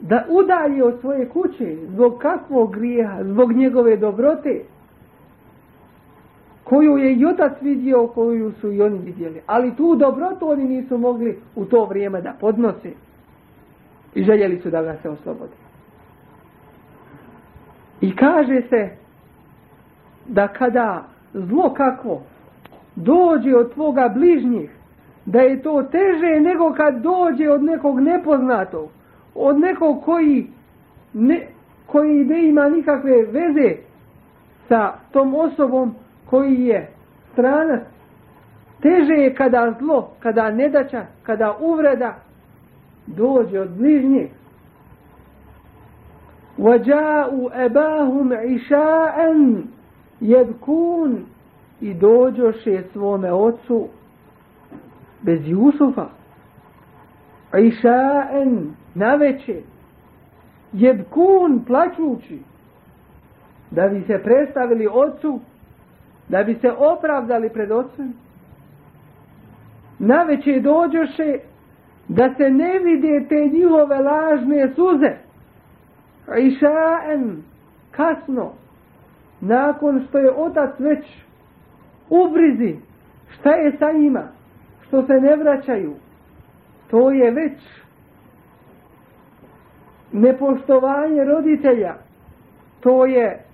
da 0.00 0.24
udalje 0.28 0.84
od 0.84 1.00
svoje 1.00 1.28
kuće 1.28 1.76
zbog 1.88 2.18
kakvog 2.18 2.72
grijeha, 2.72 3.24
zbog 3.24 3.52
njegove 3.52 3.96
dobrote 3.96 4.62
koju 6.64 6.96
je 6.96 7.14
i 7.14 7.26
otac 7.26 7.52
vidio, 7.60 8.06
koju 8.06 8.52
su 8.60 8.72
i 8.72 8.82
oni 8.82 8.98
vidjeli. 8.98 9.40
Ali 9.46 9.76
tu 9.76 9.96
dobrotu 9.96 10.50
oni 10.50 10.64
nisu 10.64 10.98
mogli 10.98 11.38
u 11.56 11.64
to 11.64 11.84
vrijeme 11.84 12.20
da 12.20 12.34
podnose. 12.40 12.90
I 14.14 14.22
željeli 14.22 14.60
su 14.60 14.70
da 14.70 14.82
ga 14.82 14.96
se 15.02 15.10
oslobodi. 15.10 15.52
I 18.00 18.16
kaže 18.16 18.62
se 18.70 18.90
da 20.26 20.48
kada 20.48 21.04
zlo 21.34 21.74
kakvo 21.74 22.22
dođe 22.96 23.56
od 23.56 23.72
tvoga 23.74 24.08
bližnjih, 24.14 24.70
da 25.27 25.39
je 25.39 25.61
to 25.61 25.83
teže 25.83 26.39
nego 26.39 26.73
kad 26.73 27.01
dođe 27.01 27.49
od 27.49 27.63
nekog 27.63 27.99
nepoznatog, 27.99 28.89
od 29.35 29.59
nekog 29.59 30.03
koji 30.03 30.47
ne, 31.13 31.47
koji 31.85 32.25
ne 32.25 32.47
ima 32.47 32.69
nikakve 32.69 33.25
veze 33.25 33.75
sa 34.67 34.93
tom 35.11 35.35
osobom 35.35 35.95
koji 36.29 36.65
je 36.65 36.89
stranac. 37.31 37.81
Teže 38.81 39.13
je 39.13 39.35
kada 39.35 39.73
zlo, 39.79 40.09
kada 40.19 40.51
nedaća, 40.51 41.05
kada 41.23 41.57
uvreda 41.59 42.15
dođe 43.07 43.59
od 43.59 43.69
bližnjeg. 43.69 44.29
وَجَاءُوا 46.59 47.65
أَبَاهُمْ 47.65 48.33
عِشَاءً 48.33 49.17
يَدْكُونَ 50.21 51.25
i 51.81 51.93
dođoše 51.93 52.83
svome 52.93 53.33
ocu 53.33 53.87
bez 55.22 55.40
Jusufa. 55.48 56.06
Išaen 57.58 58.74
na 58.94 59.14
večer 59.14 59.62
jebkun 60.72 61.64
plaćući. 61.66 62.38
Da 63.70 63.88
bi 63.88 64.04
se 64.06 64.22
predstavili 64.22 64.88
ocu 64.92 65.40
da 66.28 66.42
bi 66.42 66.54
se 66.54 66.72
opravdali 66.72 67.48
pred 67.48 67.70
ocem. 67.70 68.14
Na 69.98 70.22
večer 70.22 70.62
dođoše 70.62 71.38
da 72.08 72.34
se 72.36 72.50
ne 72.50 72.78
vide 72.78 73.26
te 73.28 73.48
njihove 73.52 73.98
lažne 73.98 74.72
suze. 74.74 75.16
Išaen 76.38 77.42
kasno 77.90 78.52
nakon 79.40 80.04
što 80.08 80.18
je 80.18 80.32
otac 80.32 80.70
već 80.78 81.04
ubrizi 82.10 82.76
šta 83.28 83.50
je 83.50 83.76
sa 83.78 83.92
njima? 83.92 84.22
Što 84.88 85.06
se 85.06 85.12
ne 85.12 85.36
vraćaju. 85.36 85.94
To 86.90 87.10
je 87.10 87.30
već 87.30 87.52
nepoštovanje 90.12 91.24
roditelja. 91.24 91.94
To 92.80 93.06
je 93.06 93.44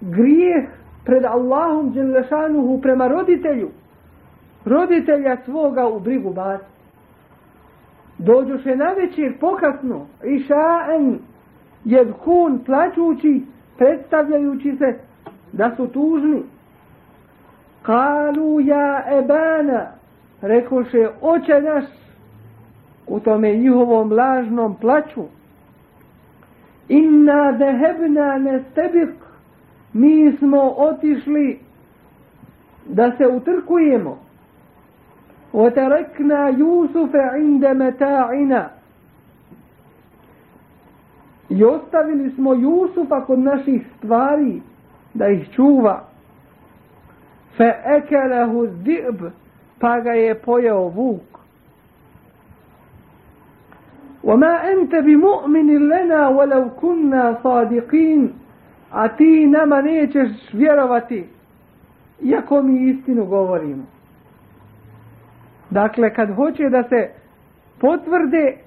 grijeh 0.00 0.64
pred 1.04 1.24
Allahom 1.24 1.92
Đelešanuhu 1.92 2.80
prema 2.80 3.08
roditelju. 3.08 3.70
Roditelja 4.64 5.36
svoga 5.44 5.86
u 5.86 6.00
brigu 6.00 6.32
bat 6.32 6.60
dođuše 8.18 8.76
na 8.76 8.92
večer 8.92 9.38
pokasno 9.40 10.06
išaen 10.24 11.18
jedhun, 11.84 12.58
plaćući 12.66 13.42
predstavljajući 13.78 14.76
se 14.78 14.98
da 15.52 15.76
su 15.76 15.86
tužni. 15.86 16.42
kalu 17.83 18.59
ja 18.59 19.03
ebana 19.19 19.87
rekoše 20.41 21.09
oče 21.21 21.61
naš 21.61 21.83
u 23.07 23.19
tome 23.19 23.55
njihovom 23.55 24.11
lažnom 24.11 24.75
plaću 24.81 25.23
inna 26.87 27.51
dehebna 27.51 28.37
nestebik 28.37 29.15
mi 29.93 30.37
smo 30.37 30.61
otišli 30.77 31.59
da 32.85 33.11
se 33.17 33.27
utrkujemo 33.27 34.29
وتركنا 35.53 36.49
يوسف 36.49 37.15
عند 37.15 37.65
متاعنا 37.65 38.69
i 41.49 41.63
ostavili 41.63 42.31
smo 42.31 42.53
Jusufa 42.53 43.25
kod 43.25 43.39
naših 43.39 43.81
stvari 43.97 44.61
da 45.13 45.27
ih 45.27 45.49
čuva 45.55 46.03
fe 47.57 47.73
ekelehu 47.97 48.67
zib 48.67 49.21
pa 49.79 49.99
ga 49.99 50.11
je 50.11 50.35
pojeo 50.35 50.87
vuk 50.89 51.39
وما 54.23 54.71
أنت 54.71 54.95
بمؤمن 54.95 55.89
لنا 55.89 56.27
ولو 56.27 56.69
كنا 56.69 57.37
صادقين 57.43 58.33
a 58.91 59.07
ti 59.07 59.45
nama 59.47 59.81
nećeš 59.81 60.29
vjerovati 60.53 61.25
iako 62.21 62.61
mi 62.61 62.89
istinu 62.89 63.25
govorimo 63.25 63.83
dakle 65.69 66.13
kad 66.13 66.35
hoće 66.35 66.69
da 66.69 66.83
se 66.83 67.09
potvrde 67.79 68.57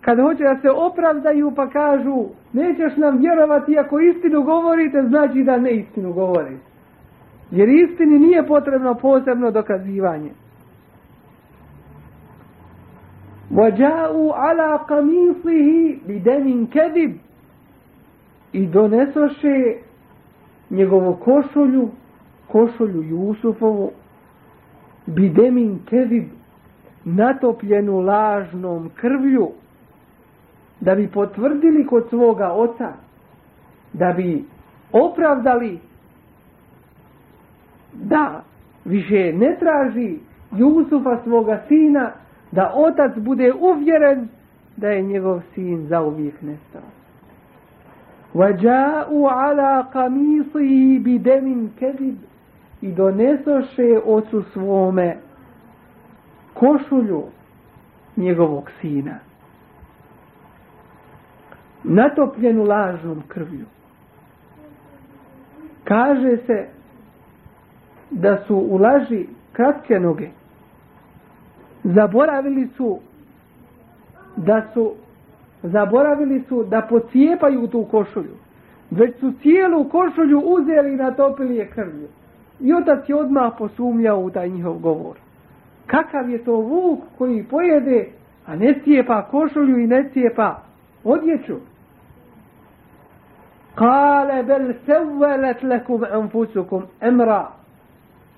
kad 0.00 0.20
hoće 0.20 0.42
da 0.44 0.58
se 0.62 0.70
opravdaju 0.70 1.52
pa 1.56 1.68
kažu 1.70 2.24
nećeš 2.52 2.96
nam 2.96 3.18
vjerovati 3.18 3.78
ako 3.78 4.00
istinu 4.00 4.42
govorite 4.42 5.02
znači 5.02 5.42
da 5.44 5.56
ne 5.56 5.70
istinu 5.70 6.12
govorite 6.12 6.65
jer 7.50 7.68
istini 7.68 8.18
nije 8.18 8.46
potrebno 8.46 8.94
posebno 8.94 9.50
dokazivanje 9.50 10.30
وَجَاءُوا 13.52 14.32
عَلَى 14.34 14.70
قَمِيصِهِ 14.88 15.68
بِدَمٍ 16.08 16.66
كَذِبٍ 16.72 17.12
i 18.52 18.66
donesoše 18.66 19.74
njegovu 20.70 21.16
košulju 21.16 21.88
košulju 22.48 23.02
Jusufovu 23.02 23.90
bidemin 25.06 25.78
kezib 25.90 26.24
natopljenu 27.04 28.00
lažnom 28.00 28.90
krvlju 28.94 29.48
da 30.80 30.94
bi 30.94 31.08
potvrdili 31.08 31.86
kod 31.86 32.08
svoga 32.08 32.52
oca 32.52 32.92
da 33.92 34.12
bi 34.12 34.44
opravdali 34.92 35.78
da 37.96 38.42
više 38.84 39.32
ne 39.32 39.56
traži 39.58 40.18
Jusufa 40.56 41.18
svoga 41.24 41.62
sina 41.68 42.10
da 42.52 42.72
otac 42.74 43.18
bude 43.18 43.52
uvjeren 43.60 44.28
da 44.76 44.88
je 44.88 45.02
njegov 45.02 45.40
sin 45.54 45.86
zauvijek 45.86 46.42
nestao. 46.42 46.82
وَجَاءُوا 48.34 49.28
عَلَى 49.28 49.84
قَمِيصِهِ 49.94 50.98
بِدَمٍ 51.04 51.68
كَذِبٍ 51.80 52.16
i 52.82 52.92
donesoše 52.92 54.00
ocu 54.04 54.42
svome 54.52 55.16
košulju 56.54 57.22
njegovog 58.16 58.70
sina 58.80 59.18
natopljenu 61.84 62.64
lažnom 62.64 63.22
krvlju 63.28 63.66
kaže 65.84 66.36
se 66.36 66.68
da 68.11 68.37
su 68.47 68.55
u 68.55 68.77
laži 68.77 69.27
kratke 69.53 69.99
noge. 69.99 70.27
Zaboravili 71.83 72.67
su 72.77 72.99
da 74.35 74.67
su 74.73 74.93
zaboravili 75.63 76.43
su 76.49 76.63
da 76.63 76.81
pocijepaju 76.81 77.67
tu 77.67 77.85
košulju. 77.91 78.35
Već 78.91 79.19
su 79.19 79.33
cijelu 79.41 79.89
košulju 79.89 80.39
uzeli 80.39 80.93
i 80.93 80.95
natopili 80.95 81.55
je 81.55 81.67
krvlju. 81.69 82.07
I 82.59 82.73
otac 82.73 83.09
je 83.09 83.15
odmah 83.15 83.53
posumljao 83.57 84.19
u 84.19 84.29
taj 84.29 84.49
njihov 84.49 84.77
govor. 84.77 85.15
Kakav 85.85 86.29
je 86.29 86.43
to 86.43 86.55
vuk 86.55 86.99
koji 87.17 87.43
pojede 87.43 88.09
a 88.47 88.55
ne 88.55 88.79
cijepa 88.83 89.21
košulju 89.31 89.77
i 89.77 89.87
ne 89.87 90.09
cijepa 90.13 90.61
odjeću? 91.03 91.55
Kale 93.75 94.43
bel 94.43 94.73
sevelet 94.85 95.63
lekum 95.63 96.03
enfusukum 96.13 96.83
emra. 97.01 97.47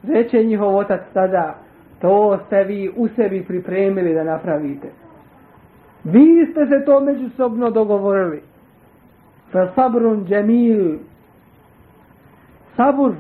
Reče 0.04 0.38
je 0.38 0.46
njihov 0.46 0.76
otac 0.76 1.02
tada 1.14 1.56
to 2.02 2.40
ste 2.46 2.64
vi 2.64 2.92
u 2.96 3.08
sebi 3.08 3.44
pripremili 3.44 4.14
da 4.14 4.24
napravite. 4.24 4.88
Vi 6.04 6.48
ste 6.52 6.66
se 6.66 6.86
to 6.86 7.00
međusobno 7.00 7.72
dogovorili. 7.72 8.42
Fa 9.52 9.72
sabrun 9.76 10.26
džemil. 10.26 10.98
Sabur, 12.76 13.14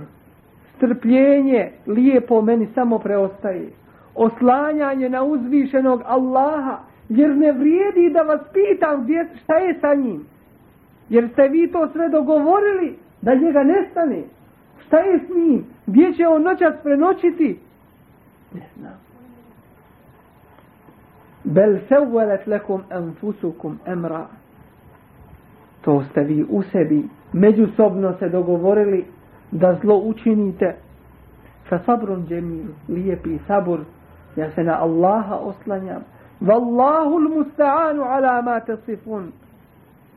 strpljenje, 0.75 1.71
lijepo 1.87 2.41
meni 2.41 2.67
samo 2.75 2.99
preostaje. 2.99 3.69
oslanjanje 4.15 5.09
na 5.09 5.23
uzvišenog 5.23 6.01
Allaha, 6.05 6.77
jer 7.09 7.37
ne 7.37 7.51
vrijedi 7.51 8.09
da 8.13 8.21
vas 8.21 8.41
pitam 8.53 9.03
gdje, 9.03 9.27
šta 9.43 9.57
je 9.57 9.79
sa 9.81 9.93
njim. 9.93 10.25
Jer 11.09 11.29
ste 11.33 11.47
vi 11.47 11.71
to 11.71 11.87
sve 11.87 12.09
dogovorili 12.09 12.95
da 13.21 13.35
njega 13.35 13.63
nestane. 13.63 14.23
Šta 14.89 14.97
je 14.97 15.19
s 15.19 15.35
njim? 15.35 15.65
Gdje 15.85 16.13
će 16.13 16.27
on 16.27 16.43
noćas 16.43 16.73
prenoćiti? 16.83 17.59
Ne 18.53 18.61
znam. 18.77 18.93
Bel 21.43 21.77
sevvelet 21.87 22.47
lekum 22.47 22.81
enfusukum 22.89 23.79
emra. 23.85 24.27
To 25.81 26.03
ste 26.11 26.23
vi 26.23 26.45
u 26.49 26.63
sebi 26.63 27.03
međusobno 27.33 28.13
se 28.19 28.29
dogovorili 28.29 29.05
da 29.51 29.77
zlo 29.81 29.97
učinite. 29.97 30.75
Fa 31.69 31.79
sabrun 31.85 32.25
džemil, 32.27 32.65
lijepi 32.87 33.39
sabur, 33.47 33.79
ja 34.35 34.51
se 34.51 34.63
na 34.63 34.81
Allaha 34.81 35.35
oslanjam. 35.35 36.03
Wallahu 36.41 37.15
l-musta'anu 37.19 38.03
ala 38.03 38.41
ma 38.41 38.59
tasifun. 38.59 39.31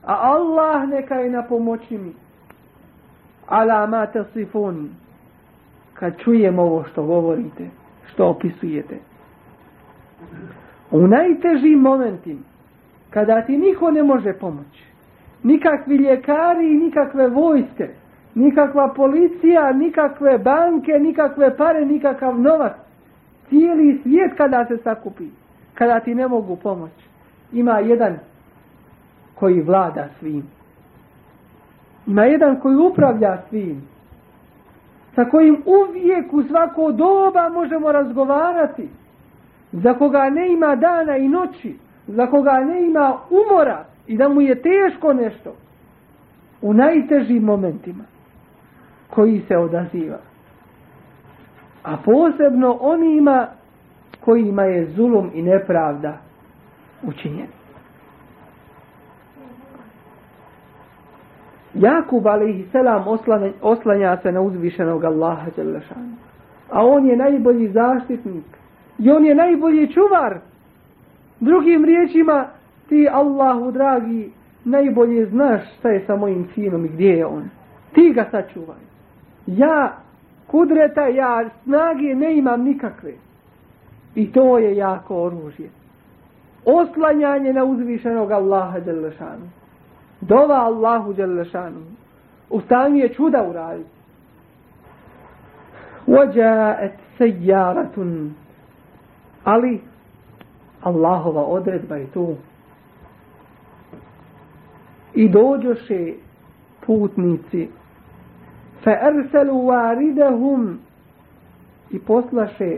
A 0.03 0.15
Allah 0.23 0.89
neka 0.89 1.15
je 1.15 1.31
na 1.31 1.43
pomoći 1.43 1.99
mi. 1.99 2.22
Ala 3.53 3.87
ma 3.87 4.07
tasifun. 4.07 4.89
Kad 5.95 6.19
čujem 6.19 6.59
ovo 6.59 6.85
što 6.85 7.03
govorite, 7.03 7.69
što 8.13 8.29
opisujete. 8.29 8.99
U 10.91 11.07
najtežim 11.07 11.79
momentima, 11.79 12.41
kada 13.11 13.43
ti 13.43 13.57
niko 13.57 13.91
ne 13.91 14.03
može 14.03 14.33
pomoći, 14.33 14.85
nikakvi 15.43 15.97
ljekari, 15.97 16.75
nikakve 16.75 17.29
vojske, 17.29 17.89
nikakva 18.35 18.93
policija, 18.97 19.73
nikakve 19.73 20.39
banke, 20.39 20.93
nikakve 20.93 21.57
pare, 21.57 21.87
nikakav 21.87 22.41
novac, 22.41 22.73
cijeli 23.49 24.01
svijet 24.03 24.33
kada 24.37 24.67
se 24.69 24.77
sakupi, 24.77 25.29
kada 25.75 26.01
ti 26.01 26.15
ne 26.15 26.29
mogu 26.29 26.57
pomoći, 26.57 27.07
ima 27.53 27.79
jedan 27.79 28.19
koji 29.35 29.61
vlada 29.63 30.09
svim. 30.19 30.43
Ima 32.07 32.25
jedan 32.25 32.61
koji 32.61 32.77
upravlja 32.77 33.39
svim. 33.49 33.83
Sa 35.15 35.25
kojim 35.25 35.63
uvijek 35.67 36.33
u 36.33 36.43
svako 36.43 36.93
doba 36.93 37.49
možemo 37.49 37.93
razgovarati 37.93 38.89
za 39.73 39.95
koga 39.95 40.31
ne 40.31 40.53
ima 40.53 40.77
dana 40.77 41.17
i 41.17 41.29
noći, 41.29 41.77
za 42.07 42.27
koga 42.27 42.53
ne 42.53 42.87
ima 42.87 43.19
umora 43.31 43.85
i 44.07 44.17
da 44.17 44.29
mu 44.29 44.41
je 44.41 44.63
teško 44.63 45.13
nešto, 45.13 45.55
u 46.63 46.75
najtežim 46.75 47.43
momentima 47.43 48.05
koji 49.11 49.43
se 49.49 49.57
odaziva. 49.57 50.19
A 51.83 51.97
posebno 52.05 52.79
onima 52.81 53.47
kojima 54.21 54.63
je 54.63 54.87
zulum 54.87 55.31
i 55.35 55.43
nepravda 55.43 56.19
učinjeni. 57.03 57.62
Jakub 61.75 62.27
alaihi 62.27 62.67
selam 62.73 63.09
oslanja, 63.09 63.53
oslanja 63.63 64.17
se 64.23 64.33
na 64.33 64.41
uzvišenog 64.41 65.05
Allaha 65.05 65.51
Đelešanu. 65.57 66.17
A 66.71 66.87
on 66.87 67.07
je 67.07 67.17
najbolji 67.17 67.69
zaštitnik 67.69 68.45
I 68.99 69.11
on 69.11 69.25
je 69.25 69.35
najbolji 69.35 69.93
čuvar. 69.93 70.39
Drugim 71.41 71.85
riječima, 71.85 72.47
ti 72.89 73.09
Allahu 73.13 73.71
dragi, 73.71 74.31
najbolje 74.65 75.27
znaš 75.27 75.61
šta 75.79 75.89
je 75.89 76.05
sa 76.07 76.17
mojim 76.17 76.49
sinom 76.55 76.85
i 76.85 76.89
gdje 76.89 77.09
je 77.09 77.27
on. 77.27 77.51
Ti 77.95 78.13
ga 78.15 78.27
sačuvaj. 78.31 78.81
Ja, 79.47 79.97
kudreta, 80.47 81.07
ja 81.07 81.49
snage 81.63 82.15
ne 82.15 82.37
imam 82.37 82.63
nikakve. 82.63 83.13
I 84.15 84.33
to 84.33 84.59
je 84.59 84.77
jako 84.77 85.23
oružje. 85.23 85.71
Oslanjanje 86.65 87.53
na 87.53 87.65
uzvišenog 87.65 88.31
Allaha 88.31 88.81
Đelešanu. 88.81 89.62
Dova 90.22 90.56
Allahu 90.56 91.14
Đelešanu. 91.14 91.82
U 92.50 92.62
stanju 92.62 92.98
je 92.98 93.14
čuda 93.14 93.44
uraditi. 93.50 93.98
وجاءت 96.08 96.94
سيارة 97.18 97.96
Ali 99.44 99.82
Allahova 100.82 101.44
odredba 101.44 101.96
je 101.96 102.08
tu. 102.12 102.36
I 105.14 105.30
dođoše 105.30 106.14
putnici 106.86 107.70
fa 108.84 108.92
arselu 108.92 109.54
waridahum 109.54 110.76
i 111.92 112.00
poslaše 112.00 112.78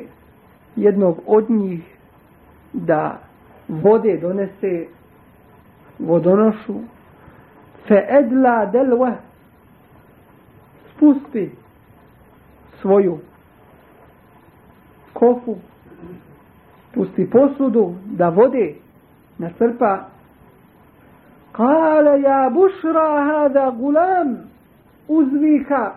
jednog 0.76 1.20
od 1.28 1.50
njih 1.50 1.98
da 2.74 3.20
vode 3.68 4.18
donese 4.18 4.88
vodonošu 6.00 6.80
fe 7.89 8.07
edla 8.09 8.66
delve 8.66 9.12
spusti 10.95 11.51
svoju 12.80 13.18
kofu. 15.12 15.57
Pusti 16.95 17.30
posudu 17.30 17.95
da 18.05 18.28
vode 18.28 18.74
nasrpa 19.39 20.09
kale 21.53 22.20
ja 22.22 22.51
bušra 22.55 23.24
hada 23.24 23.70
gulam. 23.70 24.37
Uzvika 25.09 25.93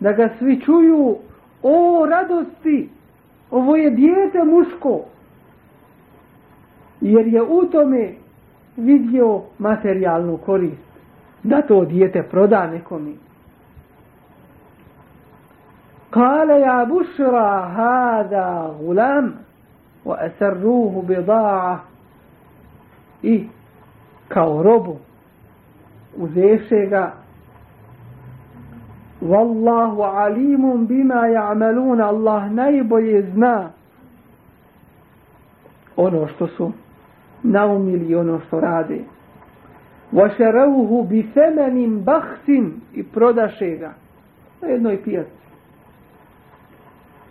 da 0.00 0.12
ga 0.12 0.28
svi 0.38 0.60
čuju. 0.60 1.16
O 1.62 2.06
radosti 2.10 2.88
ovo 3.50 3.76
je 3.76 3.90
dijete 3.90 4.44
muško. 4.44 5.00
Jer 7.00 7.26
je 7.26 7.42
u 7.42 7.66
tome 7.72 8.12
vidio 8.76 9.42
materijalnu 9.58 10.36
korist 10.36 10.89
da 11.42 11.62
to 11.62 11.84
dijete 11.84 12.22
proda 12.22 12.66
nekomi. 12.66 13.16
Kale 16.10 16.60
ja 16.60 16.86
bušra 16.88 17.68
hada 17.74 18.70
gulam 18.80 19.32
wa 20.04 20.16
esarruhu 20.26 21.02
bida'a 21.02 21.76
i 23.22 23.48
kao 24.28 24.62
robu 24.62 24.96
uzeše 26.16 26.86
ga 26.86 27.12
Wallahu 29.22 30.02
alimun 30.02 30.86
bima 30.86 31.26
ja'malun 31.28 32.00
Allah 32.00 32.50
najbolje 32.50 33.22
zna 33.22 33.70
ono 35.96 36.26
što 36.28 36.46
su 36.46 36.72
naumili 37.42 38.14
ono 38.14 38.40
što 38.46 38.60
rade. 38.60 39.00
وَشَرَوْهُ 40.12 40.90
بِثَمَنٍ 41.10 42.04
بَحْسٍ 42.04 42.48
i 42.94 43.02
prodaše 43.02 43.76
ga 43.76 43.94
na 44.62 44.68
jednoj 44.68 45.02
pijaci 45.02 45.40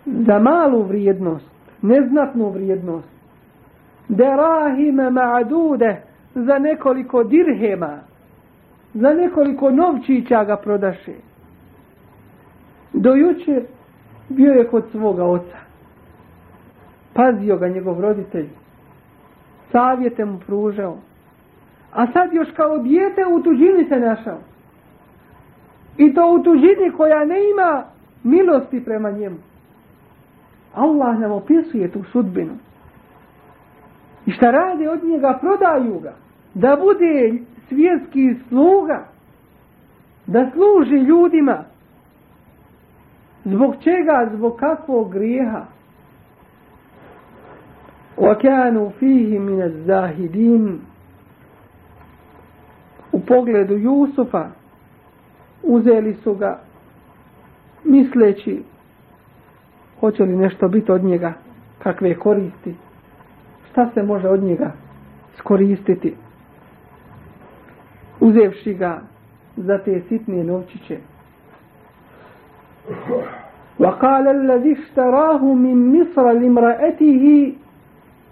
za 0.06 0.38
malu 0.38 0.82
vrijednost 0.82 1.50
neznatnu 1.82 2.50
vrijednost. 2.50 3.08
Derahime 4.08 5.10
ma'dude 5.10 6.02
za 6.34 6.58
nekoliko 6.58 7.24
dirhema, 7.24 7.98
za 8.94 9.08
nekoliko 9.14 9.70
novčića 9.70 10.44
ga 10.44 10.56
prodaše. 10.56 11.14
Dojučer 12.92 13.62
bio 14.28 14.52
je 14.52 14.66
kod 14.68 14.84
svoga 14.90 15.24
oca. 15.24 15.58
Pazio 17.14 17.56
ga 17.56 17.68
njegov 17.68 18.00
roditelj. 18.00 18.48
Savjete 19.72 20.24
mu 20.24 20.38
pružao 20.46 20.96
A 21.93 22.07
sad 22.07 22.33
još 22.33 22.47
kao 22.51 22.77
dijete 22.77 23.25
u 23.25 23.43
tuđini 23.43 23.85
se 23.89 23.99
našao. 23.99 24.39
I 25.97 26.13
to 26.13 26.31
u 26.31 26.43
tuđini 26.43 26.91
koja 26.97 27.25
ne 27.25 27.39
ima 27.51 27.83
milosti 28.23 28.85
prema 28.85 29.11
njemu. 29.11 29.37
Allah 30.73 31.19
nam 31.19 31.31
opisuje 31.31 31.91
tu 31.91 32.03
sudbinu. 32.03 32.53
I 34.25 34.31
šta 34.31 34.51
rade 34.51 34.89
od 34.89 35.03
njega, 35.03 35.39
prodaju 35.41 35.99
ga. 35.99 36.13
Da 36.53 36.77
bude 36.81 37.39
svjetski 37.69 38.35
sluga. 38.49 39.05
Da 40.27 40.51
služi 40.51 40.95
ljudima. 40.95 41.63
Zbog 43.45 43.75
čega? 43.83 44.29
Zbog 44.33 44.55
kakvog 44.55 45.11
grijeha? 45.11 45.65
وَكَانُوا 48.17 48.89
فِيهِ 48.99 49.39
مِنَ 49.39 49.61
الزَّاهِدِينَ 49.61 50.79
U 53.11 53.19
pogledu 53.19 53.73
Jusufa 53.75 54.47
uzeli 55.63 56.13
su 56.13 56.33
ga 56.35 56.59
misleći 57.83 58.63
hoće 59.99 60.23
li 60.23 60.35
nešto 60.35 60.67
biti 60.67 60.91
od 60.91 61.03
njega, 61.03 61.33
kakve 61.79 62.15
koristi, 62.15 62.75
šta 63.71 63.89
se 63.93 64.03
može 64.03 64.27
od 64.29 64.43
njega 64.43 64.71
skoristiti, 65.37 66.15
uzevši 68.19 68.73
ga 68.73 69.01
za 69.57 69.77
te 69.77 70.01
sitne 70.09 70.43
novčiće. 70.43 70.97
وقال 73.79 74.27
الذي 74.27 74.71
اشتراه 74.73 75.43
من 75.43 75.77
مصر 75.93 76.31
لمرأته 76.33 77.53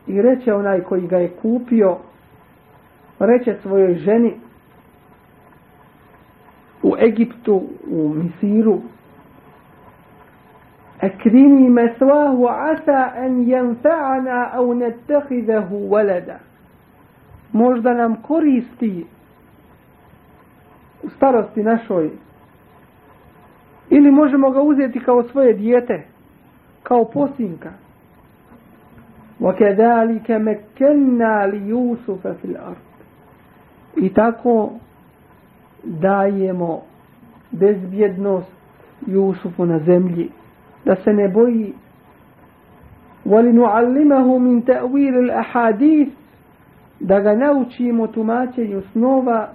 i 0.07 0.21
reče 0.21 0.53
onaj 0.53 0.81
koji 0.81 1.07
ga 1.07 1.17
je 1.17 1.29
kupio 1.31 1.97
reče 3.19 3.55
svojoj 3.61 3.95
ženi 3.95 4.33
u 6.83 6.95
Egiptu 6.99 7.61
u 7.91 8.13
Misiru 8.13 8.79
اكرمي 11.03 11.69
مثواه 11.69 12.49
عسى 12.51 13.25
ان 13.25 13.49
ينفعنا 13.49 14.43
او 14.43 14.73
نتخذه 14.73 15.69
ولدا 15.73 16.39
možda 17.53 17.93
nam 17.93 18.15
koristi 18.21 19.05
u 21.03 21.09
starosti 21.09 21.63
našoj 21.63 22.09
ili 23.89 24.11
možemo 24.11 24.49
ga 24.51 24.61
uzeti 24.61 24.99
kao 24.99 25.23
svoje 25.23 25.53
dijete 25.53 26.03
kao 26.83 27.05
posinka 27.05 27.71
وكذلك 29.41 30.31
مكنا 30.31 31.47
ليوسف 31.47 32.27
في 32.27 32.45
الارض 32.45 32.83
i 33.97 34.09
tako 34.13 34.69
dajemo 35.83 36.81
bezbjednost 37.51 38.51
Jusufu 39.07 39.65
na 39.65 39.79
zemlji 39.79 40.29
da 40.85 40.95
se 40.95 41.13
ne 41.13 41.27
boji 41.29 41.73
ولنعلمه 43.25 44.37
من 44.37 44.65
تأويل 44.65 45.17
الأحاديث 45.17 46.07
da 47.01 47.19
ga 47.19 47.33
naučimo 47.35 48.07
tumačenju 48.07 48.81
snova 48.81 49.49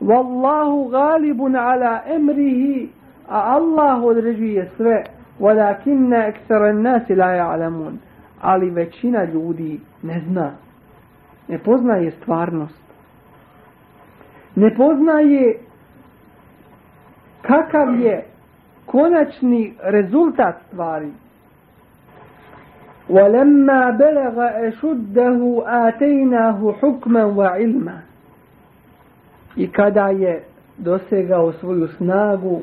Wallahu 0.00 0.88
galibun 0.90 1.56
ala 1.56 2.02
emrihi 2.06 2.88
a 3.28 3.54
Allah 3.56 4.02
određuje 4.04 4.70
sve 4.76 5.04
walakinna 5.40 6.28
eksara 6.28 6.72
nasi 6.72 7.14
la 7.14 7.26
ja'lamun 7.26 7.92
ali 8.40 8.70
većina 8.70 9.24
ljudi 9.24 9.80
ne 10.02 10.20
zna 10.28 10.52
ne 11.48 11.58
poznaje 11.58 12.10
stvarnost 12.10 12.82
ne 14.54 14.74
poznaje 14.74 15.58
kakav 17.42 18.00
je 18.00 18.24
konačni 18.86 19.74
rezultat 19.82 20.54
stvari 20.68 21.12
ولما 23.10 23.90
بلغ 23.90 24.34
أشده 24.68 25.62
آتيناه 25.66 26.72
حكما 26.82 27.24
وعلما 27.24 27.98
i 29.56 29.66
kada 29.72 30.08
je 30.08 30.42
dosegao 30.78 31.52
svoju 31.52 31.88
snagu 31.88 32.60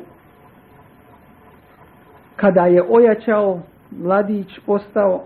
kada 2.36 2.66
je 2.66 2.82
ojačao 2.88 3.60
mladić 3.90 4.58
postao 4.66 5.24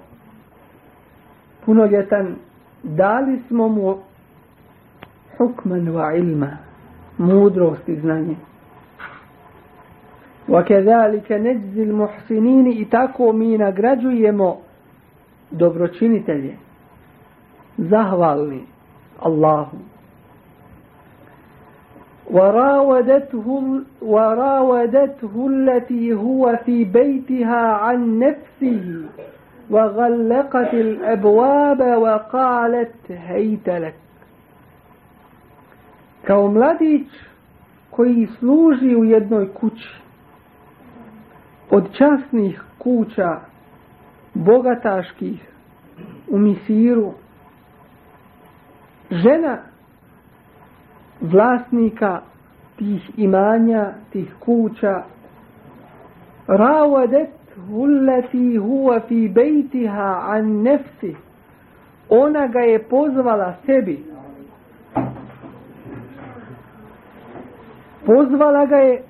punoljetan 1.65 2.37
dali 2.83 3.41
smo 3.49 3.69
mu 3.69 3.97
ilma 6.18 6.58
mudrost 7.18 7.90
i 7.90 7.96
znanje 7.96 8.36
وكذلك 10.50 11.32
نجزي 11.32 11.84
المحسنين 11.84 12.68
i 12.68 12.86
tako 12.90 13.34
mi 13.34 13.58
nagrađujemo 13.58 14.58
dobročinitelje 15.52 16.58
zahvalni 17.78 18.62
Allahu. 19.20 19.78
وراودته 22.32 23.64
وراودته 24.02 25.48
التي 25.50 26.14
هو 26.14 26.60
في 26.66 26.84
بيتها 26.84 27.74
عن 27.74 28.20
نفسه. 28.20 29.06
وغلقت 29.70 30.74
الأبواب 30.74 31.80
وقالت 31.82 33.12
هيت 33.12 33.70
لك. 33.70 33.94
Kao 36.28 36.48
mladić 36.52 37.08
koji 37.90 38.28
služi 38.40 38.96
u 38.96 39.04
jednoj 39.04 39.54
kući. 39.54 39.90
Od 41.72 41.98
časnih 41.98 42.62
kuća 42.78 43.40
bogataških 44.34 45.48
u 46.30 46.38
Misiru. 46.38 47.14
Žena 49.12 49.58
vlasnika 51.22 52.22
tih 52.78 53.12
imanja, 53.18 53.94
tih 54.12 54.34
kuća 54.40 55.04
rawadet 56.48 57.30
hulleti 57.70 58.58
huwa 58.58 59.00
fi 59.08 59.30
bejtiha 59.30 60.22
an 60.28 60.62
nefsi. 60.62 61.16
Ona 62.10 62.48
ga 62.48 62.60
je 62.60 62.84
pozvala 62.84 63.54
sebi 63.66 64.13
pozvala 68.06 68.66
ga 68.66 68.76
je 68.76 69.04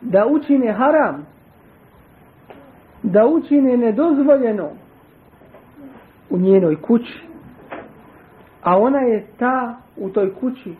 da 0.00 0.26
učine 0.26 0.72
haram 0.72 1.26
da 3.02 3.26
učine 3.26 3.76
nedozvoljeno 3.76 4.68
u 6.30 6.38
njenoj 6.38 6.82
kući 6.82 7.22
a 8.62 8.78
ona 8.78 8.98
je 8.98 9.26
ta 9.38 9.76
u 9.96 10.08
toj 10.08 10.34
kući 10.34 10.74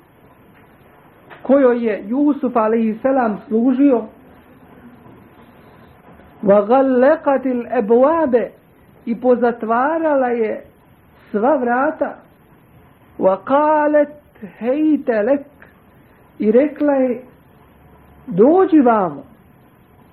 kojoj 1.43 1.87
je 1.87 2.05
Jusuf 2.09 2.57
a.s. 2.57 3.47
služio 3.49 4.05
wa 6.43 6.67
الْأَبْوَابَ 7.45 8.47
i 9.05 9.21
pozatvarala 9.21 10.29
je 10.29 10.65
sva 11.31 11.57
vrata 11.57 12.17
wa 13.19 13.37
qalat 13.45 14.09
لَكْ 15.09 15.52
i 16.39 16.53
rekla 16.53 16.93
je 16.93 17.23
dođi 18.27 18.81
vamo. 18.81 19.23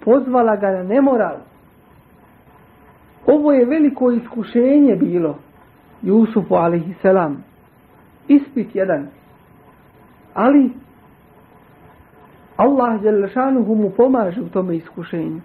Pozvala 0.06 0.56
ga 0.56 0.72
na 0.72 0.84
nemoral. 0.84 1.38
Ovo 3.26 3.52
je 3.52 3.66
veliko 3.66 4.12
iskušenje 4.12 4.96
bilo 4.96 5.38
Jusufu 6.02 6.56
alaihisselam. 6.56 7.44
ispit 8.28 8.76
jedan. 8.76 9.08
Ali 10.34 10.72
Allah 12.58 13.02
Đelešanuhu 13.02 13.76
mu 13.76 13.90
pomaže 13.90 14.42
u 14.42 14.50
tome 14.50 14.76
iskušenju. 14.76 15.42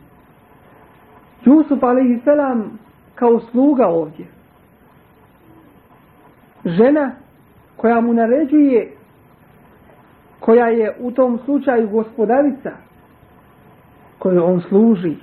Jusuf 1.45 1.83
alaihi 1.83 2.21
kao 3.15 3.41
sluga 3.41 3.87
ovdje. 3.87 4.27
Žena 6.65 7.13
koja 7.77 8.01
mu 8.01 8.13
naređuje 8.13 8.93
koja 10.45 10.67
je 10.67 10.97
u 11.01 11.11
tom 11.11 11.39
slučaju 11.45 11.89
gospodarica 11.89 12.71
koju 14.19 14.45
on 14.45 14.61
služi 14.61 15.17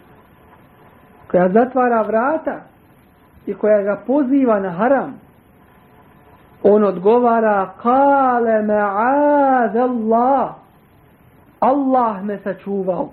koja 1.31 1.49
zatvara 1.49 2.01
vrata 2.01 2.61
i 3.45 3.53
koja 3.53 3.81
ga 3.81 4.03
poziva 4.07 4.59
na 4.59 4.69
haram 4.69 5.19
on 6.63 6.83
odgovara 6.83 7.73
kale 7.81 8.61
ma'ad 8.63 9.75
Allah 9.77 10.55
Allah 11.59 12.23
me 12.23 12.37
sačuvao. 12.43 13.09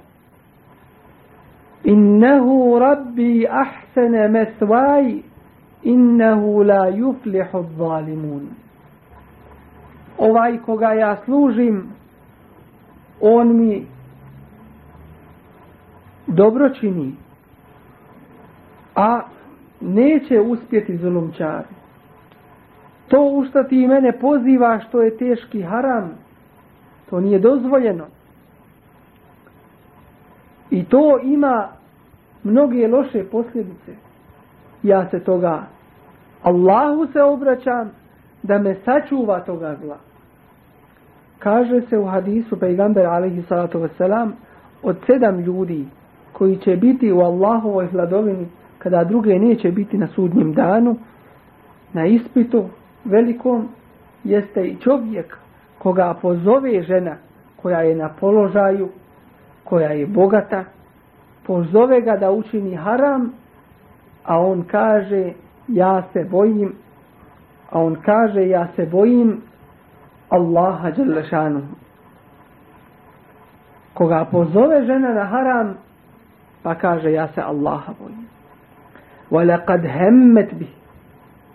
Innehu 1.85 2.79
rabbi 2.79 3.47
ahsene 3.51 4.29
mesvaj 4.29 5.13
innehu 5.83 6.63
la 6.63 6.91
yuflihu 6.91 7.65
zalimun 7.77 8.49
ovaj 10.19 10.59
koga 10.59 10.93
ja 10.93 11.17
služim 11.25 11.89
on 13.21 13.57
mi 13.57 13.87
dobro 16.27 16.69
čini 16.69 17.15
a 18.99 19.21
neće 19.81 20.41
uspjeti 20.41 20.97
zulumčari. 20.97 21.69
To 23.09 23.23
u 23.23 23.45
što 23.45 23.63
ti 23.63 23.87
mene 23.87 24.19
poziva 24.19 24.81
što 24.89 25.03
je 25.03 25.17
teški 25.17 25.63
haram, 25.63 26.11
to 27.11 27.21
nije 27.21 27.39
dozvoljeno. 27.39 28.07
I 30.71 30.85
to 30.85 31.19
ima 31.23 31.69
mnoge 32.45 32.89
loše 32.89 33.25
posljedice. 33.25 33.93
Ja 34.83 35.11
se 35.11 35.21
toga, 35.21 35.63
Allahu 36.43 37.07
se 37.13 37.23
obraćam 37.23 37.91
da 38.43 38.59
me 38.59 38.77
sačuva 38.85 39.41
toga 39.41 39.77
zla. 39.83 40.08
Kaže 41.39 41.81
se 41.81 41.99
u 41.99 42.05
hadisu 42.05 42.61
pejgamber 42.61 43.07
alaihi 43.07 43.43
salatu 43.43 43.79
wasalam 43.79 44.31
od 44.83 44.97
sedam 45.07 45.41
ljudi 45.41 45.87
koji 46.33 46.57
će 46.57 46.77
biti 46.77 47.13
u 47.13 47.21
Allahovoj 47.21 47.87
hladovini 47.87 48.47
kada 48.79 49.05
druge 49.05 49.39
neće 49.39 49.71
biti 49.71 49.99
na 49.99 50.07
sudnjem 50.07 50.53
danu, 50.53 50.97
na 51.93 52.07
ispitu 52.07 52.65
velikom, 53.05 53.69
jeste 54.25 54.67
i 54.67 54.77
čovjek 54.77 55.39
koga 55.79 56.15
pozove 56.23 56.83
žena 56.83 57.17
koja 57.57 57.81
je 57.81 57.97
na 57.97 58.09
položaju, 58.21 58.89
koja 59.65 59.89
je 59.89 60.07
bogata, 60.07 60.65
pozove 61.47 62.01
ga 62.01 62.17
da 62.17 62.31
učini 62.31 62.77
haram, 62.77 63.33
a 64.25 64.41
on 64.41 64.65
kaže 64.71 65.33
ja 65.69 66.03
se 66.13 66.25
bojim, 66.31 66.73
a 67.71 67.83
on 67.83 67.97
kaže 68.05 68.49
ja 68.49 68.69
se 68.77 68.87
bojim 68.87 69.41
Allaha 70.30 70.92
Đelešanu. 70.92 71.62
Koga 73.94 74.26
pozove 74.32 74.86
žena 74.86 75.14
na 75.14 75.24
haram, 75.24 75.78
pa 76.64 76.76
kaže 76.76 77.12
ja 77.12 77.28
se 77.28 77.42
Allaha 77.42 77.94
bojim. 78.00 78.28
وَلَقَدْ 79.32 79.86
هَمَّتْ 79.86 80.50
بِهِ 80.54 80.72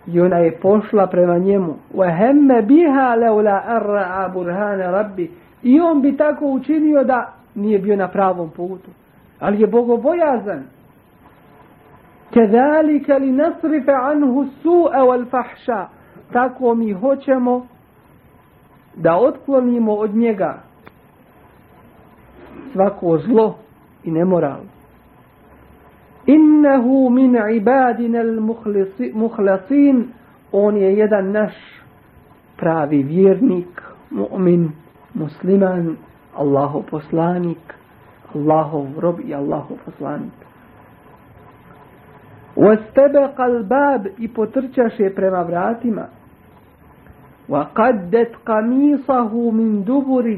I 0.07 0.21
ona 0.21 0.37
je 0.37 0.51
pošla 0.51 1.07
prema 1.07 1.37
njemu. 1.37 1.75
وَهَمَّ 1.95 2.61
بِهَا 2.61 3.15
لَوْلَا 3.15 3.77
أَرَّعَ 3.77 4.27
بُرْهَانَ 4.27 4.81
رَبِّ 4.81 5.27
I 5.63 5.79
on 5.79 6.01
bi 6.01 6.17
tako 6.17 6.45
učinio 6.45 7.03
da 7.03 7.33
nije 7.55 7.79
bio 7.79 7.95
na 7.95 8.07
pravom 8.07 8.49
putu. 8.49 8.91
Ali 9.39 9.61
je 9.61 9.67
bogobojazan. 9.67 10.63
كَذَلِكَ 12.33 13.09
لِنَصْرِفَ 13.09 13.89
عَنْهُ 13.89 14.41
السُّوءَ 14.41 14.93
وَالْفَحْشَ 14.97 15.87
Tako 16.33 16.75
mi 16.75 16.93
hoćemo 16.93 17.67
da 18.95 19.17
otklonimo 19.17 19.93
od 19.93 20.15
njega 20.15 20.61
svako 22.73 23.17
zlo 23.17 23.57
i 24.03 24.11
nemoral. 24.11 24.59
Innehu 26.25 27.09
min 27.09 27.37
ibadina 27.55 28.19
al-mukhlasin 28.19 30.07
on 30.51 30.77
je 30.77 30.97
jedan 30.97 31.31
naš 31.31 31.53
pravi 32.57 33.03
vjernik, 33.03 33.81
mu'min, 34.11 34.69
musliman, 35.13 35.97
Allahov 36.35 36.81
poslanik, 36.91 37.73
Allahov 38.35 38.85
rob 38.99 39.19
i 39.25 39.33
Allahov 39.33 39.77
poslanik. 39.85 40.33
واستبق 42.57 43.41
الباب 43.41 44.07
i 44.17 44.27
potrčaše 44.27 45.09
prema 45.15 45.41
vratima 45.41 46.05
وقدت 47.49 48.31
قميصه 48.45 49.51
من 49.51 49.83
دبر 49.83 50.37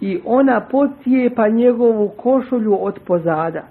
i 0.00 0.20
ona 0.24 0.60
pocijepa 0.60 1.48
njegovu 1.48 2.08
košulju 2.08 2.78
od 2.80 2.98
pozada 3.06 3.62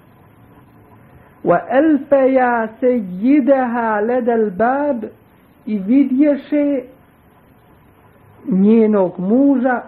wa 1.44 1.58
alfaya 1.70 2.68
sayyidaha 2.80 4.00
lada 4.00 4.32
albab 4.32 5.04
i 5.66 5.78
vidješe 5.78 6.82
njenog 8.48 9.18
muža 9.18 9.80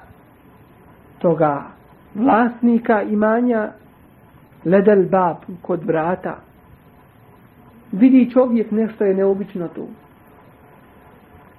toga 1.18 1.62
vlasnika 2.14 3.02
imanja 3.02 3.72
lada 4.64 4.92
albab 4.92 5.36
kod 5.62 5.84
vrata 5.84 6.36
vidi 7.92 8.30
čovjek 8.30 8.70
nešto 8.70 9.04
je 9.04 9.14
neobično 9.14 9.68
tu 9.68 9.86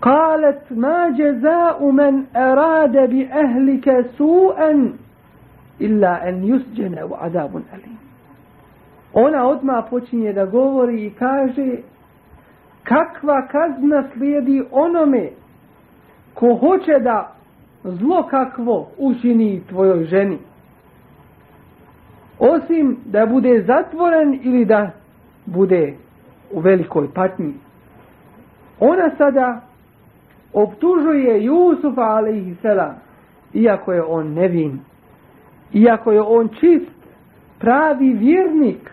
قالت 0.05 0.61
ما 0.71 1.09
جزاء 1.09 1.91
من 1.91 2.23
أراد 2.35 2.91
بأهلك 3.09 4.05
سوءا 4.17 4.93
إلا 5.81 6.29
أن 6.29 6.43
يسجن 6.43 7.03
وعذاب 7.03 7.55
أليم 7.73 7.97
ona 9.13 9.47
odma 9.47 9.81
počinje 9.89 10.33
da 10.33 10.45
govori 10.45 11.05
i 11.05 11.09
kaže 11.09 11.77
kakva 12.83 13.47
kazna 13.47 14.03
slijedi 14.13 14.63
onome 14.71 15.29
ko 16.33 16.55
hoće 16.55 16.99
da 16.99 17.31
zlo 17.83 18.23
kakvo 18.23 18.87
učini 18.97 19.61
tvojoj 19.69 20.03
ženi 20.05 20.37
osim 22.39 22.97
da 23.05 23.25
bude 23.25 23.63
zatvoren 23.67 24.39
ili 24.43 24.65
da 24.65 24.91
bude 25.45 25.93
u 26.51 26.59
velikoj 26.59 27.13
patnji 27.13 27.53
ona 28.79 29.11
sada 29.17 29.61
optužuje 30.52 31.44
Jusufa 31.44 32.02
alaihi 32.02 32.54
selam 32.62 32.94
iako 33.54 33.92
je 33.92 34.02
on 34.02 34.32
nevin 34.32 34.78
iako 35.72 36.12
je 36.12 36.22
on 36.22 36.48
čist 36.48 36.96
pravi 37.58 38.12
vjernik 38.12 38.90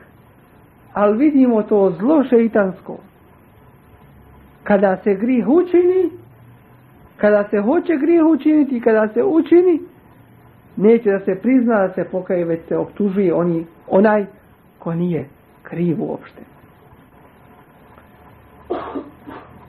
ali 0.93 1.17
vidimo 1.17 1.63
to 1.63 1.93
zlo 1.99 2.23
šeitansko. 2.23 2.97
Kada 4.63 4.97
se 5.03 5.13
grih 5.15 5.47
učini 5.47 6.09
kada 7.17 7.47
se 7.49 7.61
hoće 7.61 7.97
grih 7.97 8.23
učiniti 8.23 8.81
kada 8.81 9.07
se 9.13 9.23
učini 9.23 9.79
neće 10.75 11.11
da 11.11 11.19
se 11.19 11.35
prizna 11.41 11.87
da 11.87 11.93
se 11.93 12.03
pokaje 12.11 12.45
već 12.45 12.59
se 12.67 12.77
optužuje 12.77 13.33
oni, 13.33 13.65
onaj 13.87 14.25
ko 14.79 14.93
nije 14.93 15.25
kriv 15.63 16.03
uopšte. 16.03 16.41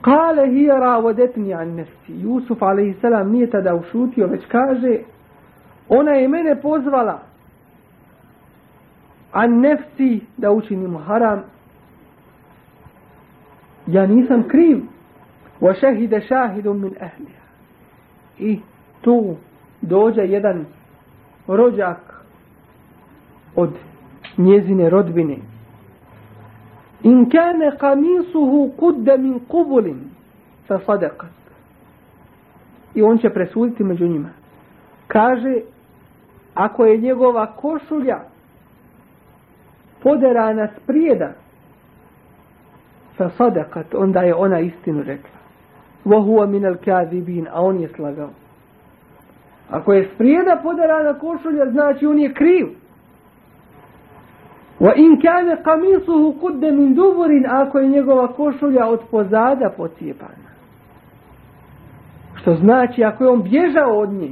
Kale 0.05 0.47
hija 0.47 0.79
ravodetni 0.79 1.53
an 1.53 1.75
nefsi. 1.75 2.13
Jusuf 2.21 2.61
a.s. 2.63 3.31
nije 3.31 3.49
tada 3.49 3.75
ušutio, 3.75 4.27
već 4.27 4.45
kaže, 4.47 4.97
ona 5.89 6.11
je 6.11 6.27
mene 6.27 6.61
pozvala 6.61 7.19
an 9.31 9.59
nefsi 9.59 10.21
da 10.37 10.51
učinim 10.51 10.97
haram. 10.97 11.43
Ja 13.87 14.07
nisam 14.07 14.43
kriv. 14.47 14.77
Wa 15.61 15.79
šehide 15.79 16.21
šahidom 16.21 16.81
min 16.81 16.95
ehlija. 16.99 17.41
I 18.39 18.59
tu 19.01 19.35
dođe 19.81 20.21
jedan 20.21 20.65
rođak 21.47 22.25
od 23.55 23.73
njezine 24.37 24.89
rodbine. 24.89 25.37
In 27.03 27.29
kane 27.29 27.71
kamisuhu 27.77 28.71
kudde 28.77 29.17
min 29.17 29.39
kubulin 29.47 29.99
sa 30.67 30.79
sadekat. 30.85 31.29
I 32.95 33.01
on 33.01 33.17
će 33.17 33.29
presuditi 33.29 33.83
među 33.83 34.07
njima. 34.07 34.29
Kaže, 35.07 35.61
ako 36.53 36.85
je 36.85 36.97
njegova 36.97 37.45
košulja 37.45 38.19
poderana 40.03 40.67
sprijeda, 40.83 41.33
fa 43.17 43.29
sa 43.37 43.57
onda 43.93 44.19
je 44.19 44.35
ona 44.35 44.59
istinu 44.59 45.03
rekla. 45.03 45.35
Vohuwa 46.05 46.45
min 46.47 46.65
al-kadhibin, 46.65 47.47
a 47.51 47.61
on 47.61 47.79
je 47.79 47.89
slagao. 47.95 48.29
Ako 49.69 49.93
je 49.93 50.09
sprijeda 50.15 50.59
poderana 50.63 51.13
košulja, 51.13 51.65
znači 51.71 52.05
on 52.05 52.19
je 52.19 52.33
kriv. 52.33 52.67
Wa 54.79 54.93
in 54.95 55.21
kana 55.21 55.55
qamisuhu 55.55 56.35
qudda 56.41 56.71
min 56.71 56.95
duburin 56.95 57.45
ako 57.49 57.79
je 57.79 57.87
njegova 57.87 58.27
košulja 58.27 58.87
od 58.87 58.99
pozada 59.11 59.69
pocijepana. 59.77 60.49
Što 62.35 62.55
znači 62.55 63.03
ako 63.03 63.23
je 63.23 63.29
on 63.29 63.43
bježao 63.43 63.97
od 63.97 64.09
nje. 64.09 64.31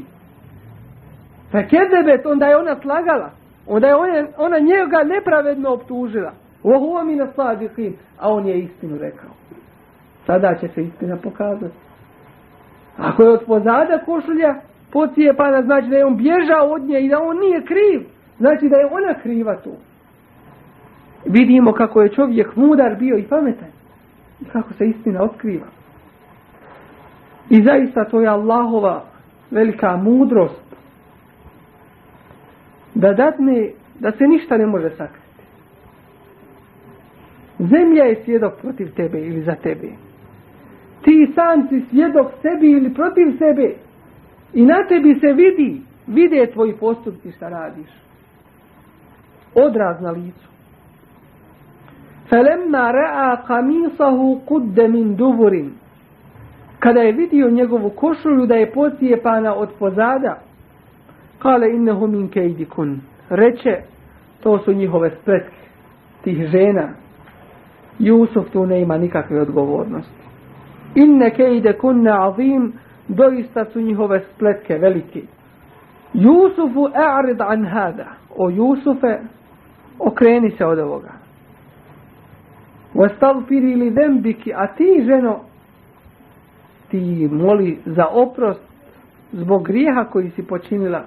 Pa 1.51 1.63
kedebet, 1.63 2.25
onda 2.25 2.45
je 2.45 2.57
ona 2.57 2.75
slagala. 2.81 3.29
Onda 3.67 3.87
je 3.87 3.95
ona, 3.95 4.27
ona 4.37 4.59
njega 4.59 5.03
nepravedno 5.03 5.73
optužila. 5.73 6.31
Wa 6.63 6.79
huwa 6.79 7.05
min 7.05 7.21
as-sadiqin, 7.21 7.93
a 8.19 8.33
on 8.33 8.47
je 8.47 8.59
istinu 8.59 8.97
rekao. 8.97 9.29
Sada 10.25 10.55
će 10.55 10.67
se 10.67 10.83
istina 10.83 11.17
pokazati. 11.17 11.75
Ako 12.97 13.23
je 13.23 13.29
od 13.29 13.43
pozada 13.47 13.99
košulja 14.05 14.55
pocijepana, 14.91 15.61
znači 15.61 15.87
da 15.87 15.97
je 15.97 16.05
on 16.05 16.17
bježao 16.17 16.65
od 16.67 16.81
nje 16.81 16.99
i 17.01 17.09
da 17.09 17.19
on 17.21 17.37
nije 17.37 17.65
kriv. 17.65 18.07
Znači 18.37 18.69
da 18.69 18.77
je 18.77 18.85
ona 18.85 19.13
kriva 19.21 19.55
tu 19.55 19.71
vidimo 21.25 21.73
kako 21.73 22.01
je 22.01 22.09
čovjek 22.09 22.55
mudar 22.55 22.95
bio 22.99 23.17
i 23.17 23.23
pametan. 23.23 23.67
I 24.41 24.45
kako 24.45 24.73
se 24.73 24.85
istina 24.85 25.23
otkriva. 25.23 25.67
I 27.49 27.63
zaista 27.63 28.05
to 28.05 28.21
je 28.21 28.27
Allahova 28.27 29.03
velika 29.51 29.97
mudrost. 29.97 30.75
Da 32.95 33.13
dadne 33.13 33.69
da 33.99 34.11
se 34.11 34.23
ništa 34.27 34.57
ne 34.57 34.65
može 34.65 34.89
sakriti. 34.89 35.23
Zemlja 37.59 38.03
je 38.03 38.23
svjedok 38.23 38.53
protiv 38.61 38.93
tebe 38.95 39.19
ili 39.19 39.41
za 39.41 39.55
tebe. 39.55 39.87
Ti 41.03 41.31
sam 41.35 41.67
si 41.69 41.85
svjedok 41.89 42.27
sebi 42.41 42.71
ili 42.71 42.93
protiv 42.93 43.37
sebe. 43.37 43.75
I 44.53 44.65
na 44.65 44.87
tebi 44.89 45.19
se 45.19 45.33
vidi 45.33 45.81
vide 46.07 46.51
tvoji 46.53 46.73
postupci 46.73 47.31
šta 47.31 47.49
radiš. 47.49 47.89
Odraz 49.55 50.01
na 50.01 50.11
licu. 50.11 50.52
فَلَمَّا 52.30 52.90
رَعَا 52.90 53.34
قَمِيصَهُ 53.34 54.38
قُدَّ 54.46 54.80
مِنْ 54.80 55.16
دُبُرٍ 55.16 55.70
Kada 56.78 57.00
je 57.00 57.12
vidio 57.12 57.50
njegovu 57.50 57.90
košulju 57.90 58.46
da 58.46 58.54
je 58.54 58.72
pocijepana 58.72 59.54
od 59.54 59.68
pozada, 59.78 60.38
kale 61.38 61.70
innehu 61.70 62.06
min 62.06 62.28
kejdikun. 62.28 63.00
Reče, 63.30 63.76
to 64.40 64.58
su 64.58 64.72
njihove 64.72 65.10
spletke, 65.10 65.56
tih 66.24 66.46
žena. 66.46 66.88
Jusuf 67.98 68.50
tu 68.52 68.66
ne 68.66 68.80
ima 68.80 68.98
nikakve 68.98 69.40
odgovornosti. 69.40 70.22
Inne 70.94 71.30
kejde 71.30 71.72
kunne 71.72 72.10
azim, 72.10 72.72
doista 73.08 73.64
su 73.64 73.80
njihove 73.80 74.24
spletke 74.34 74.78
velike. 74.78 75.22
Jusufu 76.14 76.88
a'rid 76.94 77.52
an 77.52 77.66
hada. 77.66 78.06
O 78.36 78.50
Jusufe, 78.50 79.18
okreni 79.98 80.50
se 80.50 80.66
od 80.66 80.78
ovoga. 80.78 81.21
Vastavfiri 82.93 83.75
li 83.75 83.91
dembiki, 83.91 84.53
a 84.53 84.67
ti 84.67 85.03
ženo, 85.05 85.39
ti 86.91 87.29
moli 87.31 87.77
za 87.85 88.07
oprost 88.07 88.61
zbog 89.31 89.63
grijeha 89.63 90.03
koji 90.03 90.29
si 90.29 90.43
počinila, 90.43 91.03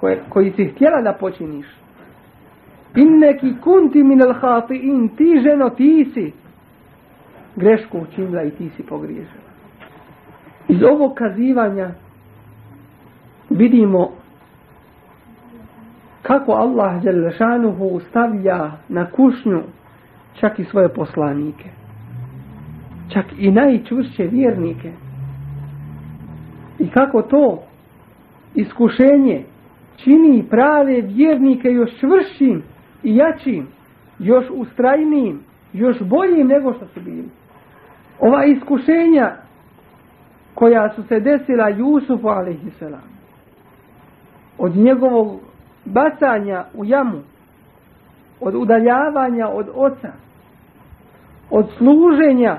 koje, 0.00 0.22
koji 0.28 0.50
si 0.50 0.64
htjela 0.64 1.02
da 1.02 1.12
počiniš. 1.12 1.66
Inneki 2.96 3.54
kunti 3.64 4.02
min 4.02 4.22
al 4.22 4.62
in, 4.70 5.08
ti 5.08 5.40
ženo, 5.42 5.70
ti 5.70 6.10
si 6.14 6.32
grešku 7.56 7.98
učinila 7.98 8.42
i 8.42 8.50
ti 8.50 8.70
si 8.76 8.82
pogriješila. 8.82 9.42
Iz 10.68 10.82
ovog 10.82 11.14
kazivanja 11.14 11.90
vidimo 13.50 14.10
kako 16.22 16.52
Allah 16.52 17.02
Đelešanuhu 17.02 18.00
stavlja 18.00 18.72
na 18.88 19.10
kušnju 19.10 19.62
čak 20.40 20.58
i 20.58 20.64
svoje 20.64 20.88
poslanike. 20.88 21.68
Čak 23.08 23.24
i 23.38 23.50
najčušće 23.50 24.22
vjernike. 24.22 24.92
I 26.78 26.88
kako 26.90 27.22
to 27.22 27.62
iskušenje 28.54 29.44
čini 29.96 30.44
prave 30.50 31.00
vjernike 31.00 31.68
još 31.68 31.90
čvršim 32.00 32.62
i 33.02 33.16
jačim, 33.16 33.66
još 34.18 34.44
ustrajnijim, 34.50 35.40
još 35.72 36.02
boljim 36.02 36.46
nego 36.46 36.72
što 36.72 36.86
su 36.86 37.00
bili. 37.00 37.28
Ova 38.20 38.44
iskušenja 38.44 39.36
koja 40.54 40.94
su 40.94 41.02
se 41.02 41.20
desila 41.20 41.68
Jusufu 41.68 42.28
alaihissalam 42.28 43.12
od 44.58 44.76
njegovog 44.76 45.40
bacanja 45.84 46.64
u 46.74 46.84
jamu 46.84 47.20
od 48.42 48.54
udaljavanja 48.54 49.48
od 49.48 49.66
oca 49.74 50.12
od 51.50 51.66
služenja 51.78 52.58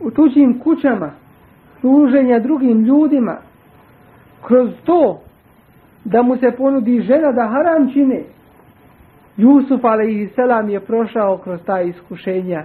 u 0.00 0.10
tuđim 0.10 0.60
kućama 0.60 1.10
služenja 1.80 2.38
drugim 2.38 2.84
ljudima 2.84 3.36
kroz 4.46 4.70
to 4.84 5.20
da 6.04 6.22
mu 6.22 6.36
se 6.36 6.50
ponudi 6.56 7.00
žena 7.00 7.32
da 7.32 7.48
haram 7.48 7.92
čine 7.92 8.22
Jusuf 9.36 9.84
a.s. 9.84 10.70
je 10.70 10.80
prošao 10.80 11.38
kroz 11.38 11.60
ta 11.66 11.80
iskušenja 11.80 12.64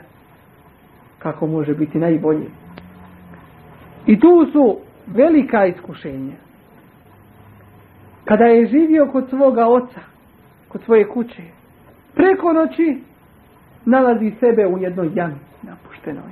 kako 1.20 1.48
može 1.48 1.74
biti 1.74 2.00
najbolje. 2.00 2.46
I 4.06 4.20
tu 4.20 4.46
su 4.52 4.78
velika 5.08 5.66
iskušenja. 5.66 6.36
Kada 8.26 8.44
je 8.44 8.68
živio 8.68 9.10
kod 9.12 9.30
svoga 9.30 9.68
oca, 9.68 10.00
kod 10.68 10.82
svoje 10.82 11.08
kuće, 11.08 11.44
preko 12.16 12.54
noći 12.54 13.02
nalazi 13.86 14.32
sebe 14.40 14.68
u 14.68 14.78
jednoj 14.78 15.12
jami 15.16 15.40
napuštenoj. 15.62 16.32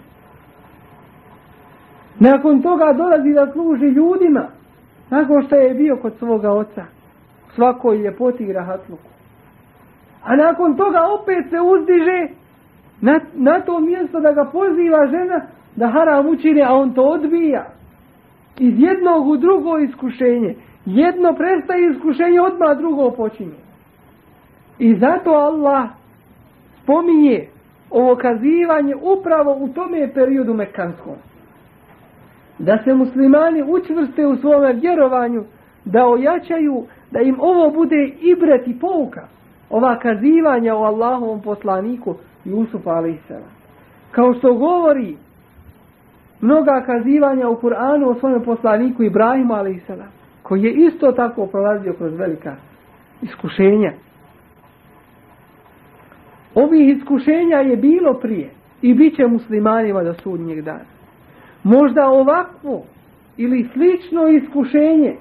Nakon 2.20 2.62
toga 2.62 2.94
dolazi 2.94 3.34
da 3.34 3.52
služi 3.52 3.86
ljudima, 3.86 4.48
nakon 5.10 5.46
što 5.46 5.56
je 5.56 5.74
bio 5.74 5.98
kod 5.98 6.14
svoga 6.18 6.52
oca, 6.52 6.86
svakoj 7.56 7.98
ljepoti 7.98 8.44
i 8.44 8.54
rahatluku. 8.54 9.10
A 10.24 10.36
nakon 10.36 10.78
toga 10.78 11.00
opet 11.22 11.50
se 11.50 11.62
uzdiže 11.62 12.28
na, 13.02 13.20
na 13.34 13.60
to 13.60 13.80
mjesto 13.80 14.20
da 14.20 14.32
ga 14.32 14.46
poziva 14.46 15.08
žena 15.08 15.42
da 15.76 15.88
haram 15.88 16.28
učine, 16.28 16.62
a 16.62 16.74
on 16.74 16.94
to 16.94 17.04
odbija. 17.04 17.66
Iz 18.60 18.74
jednog 18.78 19.28
u 19.28 19.38
drugo 19.38 19.78
iskušenje. 19.78 20.56
Jedno 20.86 21.34
prestaje 21.34 21.92
iskušenje, 21.92 22.42
odmah 22.42 22.78
drugo 22.78 23.12
počinje. 23.12 23.69
I 24.80 24.96
zato 24.96 25.30
Allah 25.30 25.90
spominje 26.84 27.48
ovo 27.90 28.16
kazivanje 28.16 28.96
upravo 28.96 29.58
u 29.60 29.68
tome 29.68 30.14
periodu 30.14 30.54
mekanskom. 30.54 31.16
Da 32.60 32.78
se 32.84 32.94
muslimani 32.94 33.64
učvrste 33.64 34.28
u 34.28 34.36
svome 34.36 34.74
vjerovanju, 34.74 35.44
da 35.86 36.06
ojačaju, 36.06 36.86
da 37.12 37.20
im 37.22 37.36
ovo 37.40 37.70
bude 37.70 38.12
ibret 38.22 38.68
i 38.68 38.80
pouka. 38.80 39.28
Ova 39.70 40.00
kazivanja 40.00 40.76
o 40.76 40.84
Allahovom 40.84 41.42
poslaniku, 41.42 42.16
Jusuf 42.46 42.88
a.s. 42.88 43.34
Kao 44.12 44.34
što 44.34 44.54
govori 44.54 45.18
mnoga 46.42 46.84
kazivanja 46.86 47.50
u 47.50 47.56
Kur'anu 47.56 48.06
o 48.06 48.20
svojem 48.20 48.44
poslaniku 48.44 49.04
Ibrahimu 49.04 49.54
a.s. 49.54 49.92
koji 50.44 50.64
je 50.64 50.74
isto 50.74 51.12
tako 51.12 51.46
prolazio 51.46 51.94
kroz 51.94 52.14
velika 52.14 52.56
iskušenja. 53.22 53.94
Ovih 56.64 56.98
iskušenja 56.98 57.58
je 57.58 57.78
bilo 57.78 58.14
prije 58.14 58.50
i 58.82 58.94
bit 58.94 59.16
će 59.16 59.28
muslimanima 59.28 60.04
do 60.04 60.14
sudnjeg 60.14 60.62
dana. 60.62 60.90
Možda 61.64 62.08
ovakvo 62.08 62.84
ili 63.38 63.70
slično 63.74 64.28
iskušenje 64.28 65.16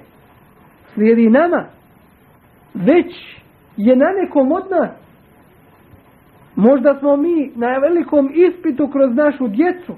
slijedi 0.93 1.29
nama, 1.29 1.65
već 2.73 3.35
je 3.77 3.95
na 3.95 4.05
nekom 4.21 4.51
od 4.51 4.63
nas 4.71 5.09
Možda 6.59 6.99
smo 6.99 7.17
mi 7.17 7.51
na 7.55 7.77
velikom 7.77 8.29
ispitu 8.33 8.87
kroz 8.87 9.15
našu 9.15 9.47
djecu, 9.47 9.93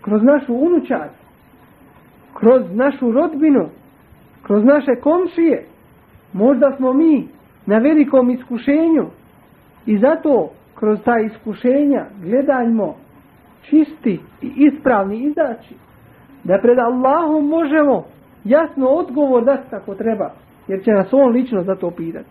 kroz 0.00 0.22
našu 0.22 0.54
unučad, 0.54 1.10
kroz 2.34 2.62
našu 2.72 3.12
rodbinu, 3.12 3.68
kroz 4.42 4.64
naše 4.64 5.00
komšije. 5.02 5.66
Možda 6.32 6.76
smo 6.76 6.92
mi 6.92 7.28
na 7.66 7.78
velikom 7.78 8.30
iskušenju 8.30 9.06
i 9.88 9.98
zato 9.98 10.50
kroz 10.74 10.98
ta 11.04 11.18
iskušenja 11.18 12.06
gledajmo 12.22 12.94
čisti 13.62 14.20
i 14.42 14.52
ispravni 14.56 15.18
izaći. 15.18 15.74
Da 16.44 16.58
pred 16.58 16.78
Allahom 16.78 17.48
možemo 17.48 18.04
jasno 18.44 18.86
odgovor 18.86 19.44
dati 19.44 19.70
kako 19.70 19.94
treba, 19.94 20.30
jer 20.68 20.84
će 20.84 20.90
nas 20.90 21.12
on 21.12 21.32
lično 21.32 21.62
za 21.62 21.74
to 21.74 21.90
pitati. 21.90 22.28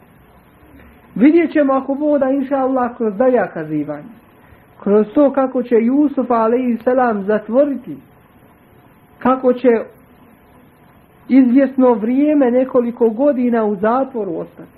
Vidjet 1.16 1.52
ćemo 1.52 1.74
ako 1.74 1.94
voda 1.94 2.30
inša 2.30 2.56
Allah 2.56 2.98
kroz 2.98 3.14
dalja 3.16 3.48
kazivanja. 3.48 4.18
Kroz 4.84 5.08
to 5.14 5.32
kako 5.34 5.64
će 5.64 5.76
Jusuf 5.76 6.32
a.s. 6.32 7.26
zatvoriti. 7.26 7.98
Kako 9.20 9.54
će 9.54 9.70
izvjesno 11.30 11.94
vrijeme 11.94 12.52
nekoliko 12.52 13.10
godina 13.10 13.66
u 13.66 13.76
zatvoru 13.76 14.38
ostati. 14.38 14.78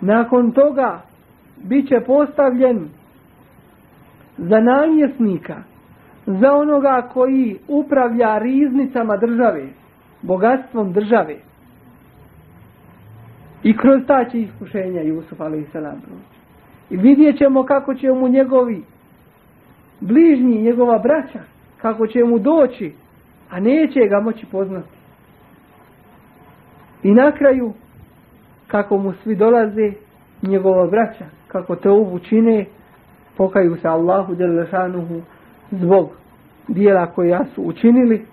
Nakon 0.00 0.52
toga 0.52 1.09
bit 1.62 1.88
će 1.88 2.00
postavljen 2.06 2.88
za 4.38 4.60
namjesnika, 4.60 5.56
za 6.26 6.52
onoga 6.52 7.08
koji 7.12 7.58
upravlja 7.68 8.38
riznicama 8.38 9.16
države, 9.16 9.66
bogatstvom 10.22 10.92
države. 10.92 11.36
I 13.62 13.76
kroz 13.76 14.00
ta 14.06 14.24
će 14.30 14.40
iskušenja 14.40 15.02
Jusuf 15.02 15.40
a.s. 15.40 15.72
proći. 15.72 16.40
I 16.90 16.96
vidjet 16.96 17.38
ćemo 17.38 17.64
kako 17.64 17.94
će 17.94 18.12
mu 18.12 18.28
njegovi 18.28 18.82
bližnji, 20.00 20.62
njegova 20.62 20.98
braća, 20.98 21.40
kako 21.76 22.06
će 22.06 22.24
mu 22.24 22.38
doći, 22.38 22.92
a 23.50 23.60
neće 23.60 24.00
ga 24.08 24.20
moći 24.20 24.46
poznati. 24.46 24.88
I 27.02 27.14
na 27.14 27.32
kraju, 27.32 27.72
kako 28.66 28.98
mu 28.98 29.12
svi 29.12 29.36
dolaze, 29.36 29.92
njegova 30.42 30.86
braća, 30.86 31.24
kako 31.52 31.76
te 31.76 31.90
ovu 31.90 32.18
čine, 32.18 32.64
pokaju 33.36 33.76
se 33.76 33.88
Allahu 33.88 34.34
Đelešanuhu 34.34 35.20
zbog 35.70 36.10
dijela 36.68 37.06
koja 37.06 37.44
su 37.54 37.62
učinili. 37.62 38.26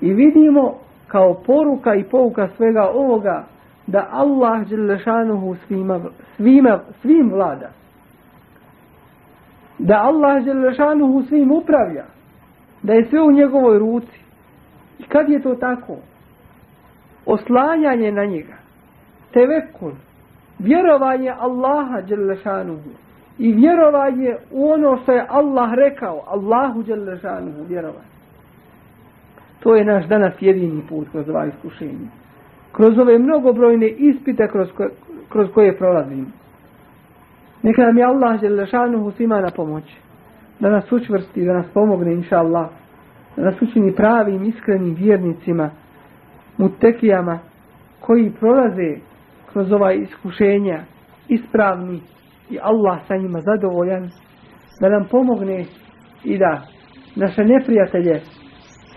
I 0.00 0.12
vidimo 0.12 0.74
kao 1.06 1.34
poruka 1.34 1.94
i 1.94 2.04
pouka 2.04 2.48
svega 2.56 2.90
ovoga, 2.94 3.44
da 3.86 4.08
Allah 4.10 4.68
Đelešanuhu 4.68 5.56
svima, 5.66 6.00
svima, 6.36 6.80
svim 7.02 7.30
vlada. 7.32 7.70
Da 9.78 10.02
Allah 10.02 10.44
Đelešanuhu 10.44 11.22
svim 11.22 11.52
upravlja. 11.52 12.04
Da 12.82 12.92
je 12.92 13.04
sve 13.04 13.22
u 13.22 13.32
njegovoj 13.32 13.78
ruci. 13.78 14.20
I 14.98 15.02
kad 15.02 15.28
je 15.28 15.42
to 15.42 15.54
tako? 15.54 15.96
Oslanjanje 17.26 18.12
na 18.12 18.24
njega. 18.24 18.54
Tevekul. 19.32 19.92
Vjerovanje 20.62 21.30
Allaha 21.38 22.00
Đelešanuhu. 22.00 22.90
I 23.38 23.52
vjerovanje 23.52 24.36
u 24.50 24.70
ono 24.70 24.98
što 25.02 25.12
je 25.12 25.26
Allah 25.28 25.74
rekao. 25.74 26.22
Allahu 26.26 26.82
Đelešanuhu 26.82 27.64
vjerovanje. 27.68 28.12
To 29.60 29.76
je 29.76 29.84
naš 29.84 30.06
danas 30.06 30.32
jedini 30.40 30.82
put 30.88 31.08
kroz 31.12 31.28
ova 31.28 31.46
iskušenja 31.46 32.22
kroz 32.72 32.98
ove 32.98 33.18
mnogobrojne 33.18 33.88
ispite 33.88 34.48
kroz, 34.48 34.68
ko, 34.76 34.88
kroz 35.28 35.48
koje 35.54 35.78
prolazimo. 35.78 36.26
Neka 37.62 37.82
nam 37.82 37.98
je 37.98 38.04
Allah 38.04 38.40
Đelešanuhu 38.40 39.10
svima 39.10 39.40
na 39.40 39.50
pomoć. 39.56 39.84
Da 40.60 40.70
nas 40.70 40.92
učvrsti, 40.92 41.44
da 41.44 41.52
nas 41.52 41.66
pomogne, 41.74 42.12
inša 42.12 42.38
Allah. 42.38 42.68
Da 43.36 43.42
nas 43.42 43.62
učini 43.62 43.92
pravim, 43.92 44.44
iskrenim 44.44 44.94
vjernicima, 44.94 45.70
mutekijama, 46.56 47.38
koji 48.00 48.32
prolaze 48.40 48.96
kroz 49.51 49.71
ova 49.71 49.93
iskušenja, 49.93 50.83
ispravni 51.27 51.99
i 52.49 52.59
Allah 52.61 52.99
sa 53.07 53.17
njima 53.17 53.39
zadovoljan, 53.39 54.09
da 54.81 54.89
nam 54.89 55.07
pomogne 55.11 55.65
i 56.23 56.37
da 56.37 56.61
naše 57.15 57.43
neprijatelje 57.43 58.21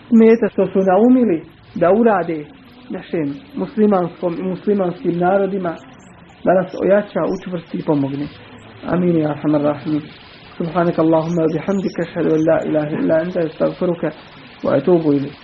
smeta 0.09 0.49
što 0.53 0.67
su 0.67 0.79
naumili 0.79 1.43
da 1.75 1.93
urade 1.93 2.45
našem 2.91 3.35
muslimanskom 3.57 4.35
i 4.39 4.43
muslimanskim 4.43 5.19
narodima, 5.19 5.75
da 6.45 6.55
nas 6.55 6.75
ojača, 6.83 7.21
učvrsti 7.35 7.79
i 7.79 7.83
pomogne. 7.83 8.27
Amin 8.87 9.17
ya 9.17 9.31
arhamar 9.31 9.61
rahimin. 9.61 10.03
سبحانك 10.61 10.99
اللهم 11.01 11.37
وبحمدك 11.45 12.01
اشهد 12.01 12.27
ان 12.33 12.41
لا 12.51 12.59
اله 12.67 12.89
الا 12.99 13.23
انت 13.23 13.37
استغفرك 13.37 14.13
واتوب 14.65 15.09
اليك 15.09 15.44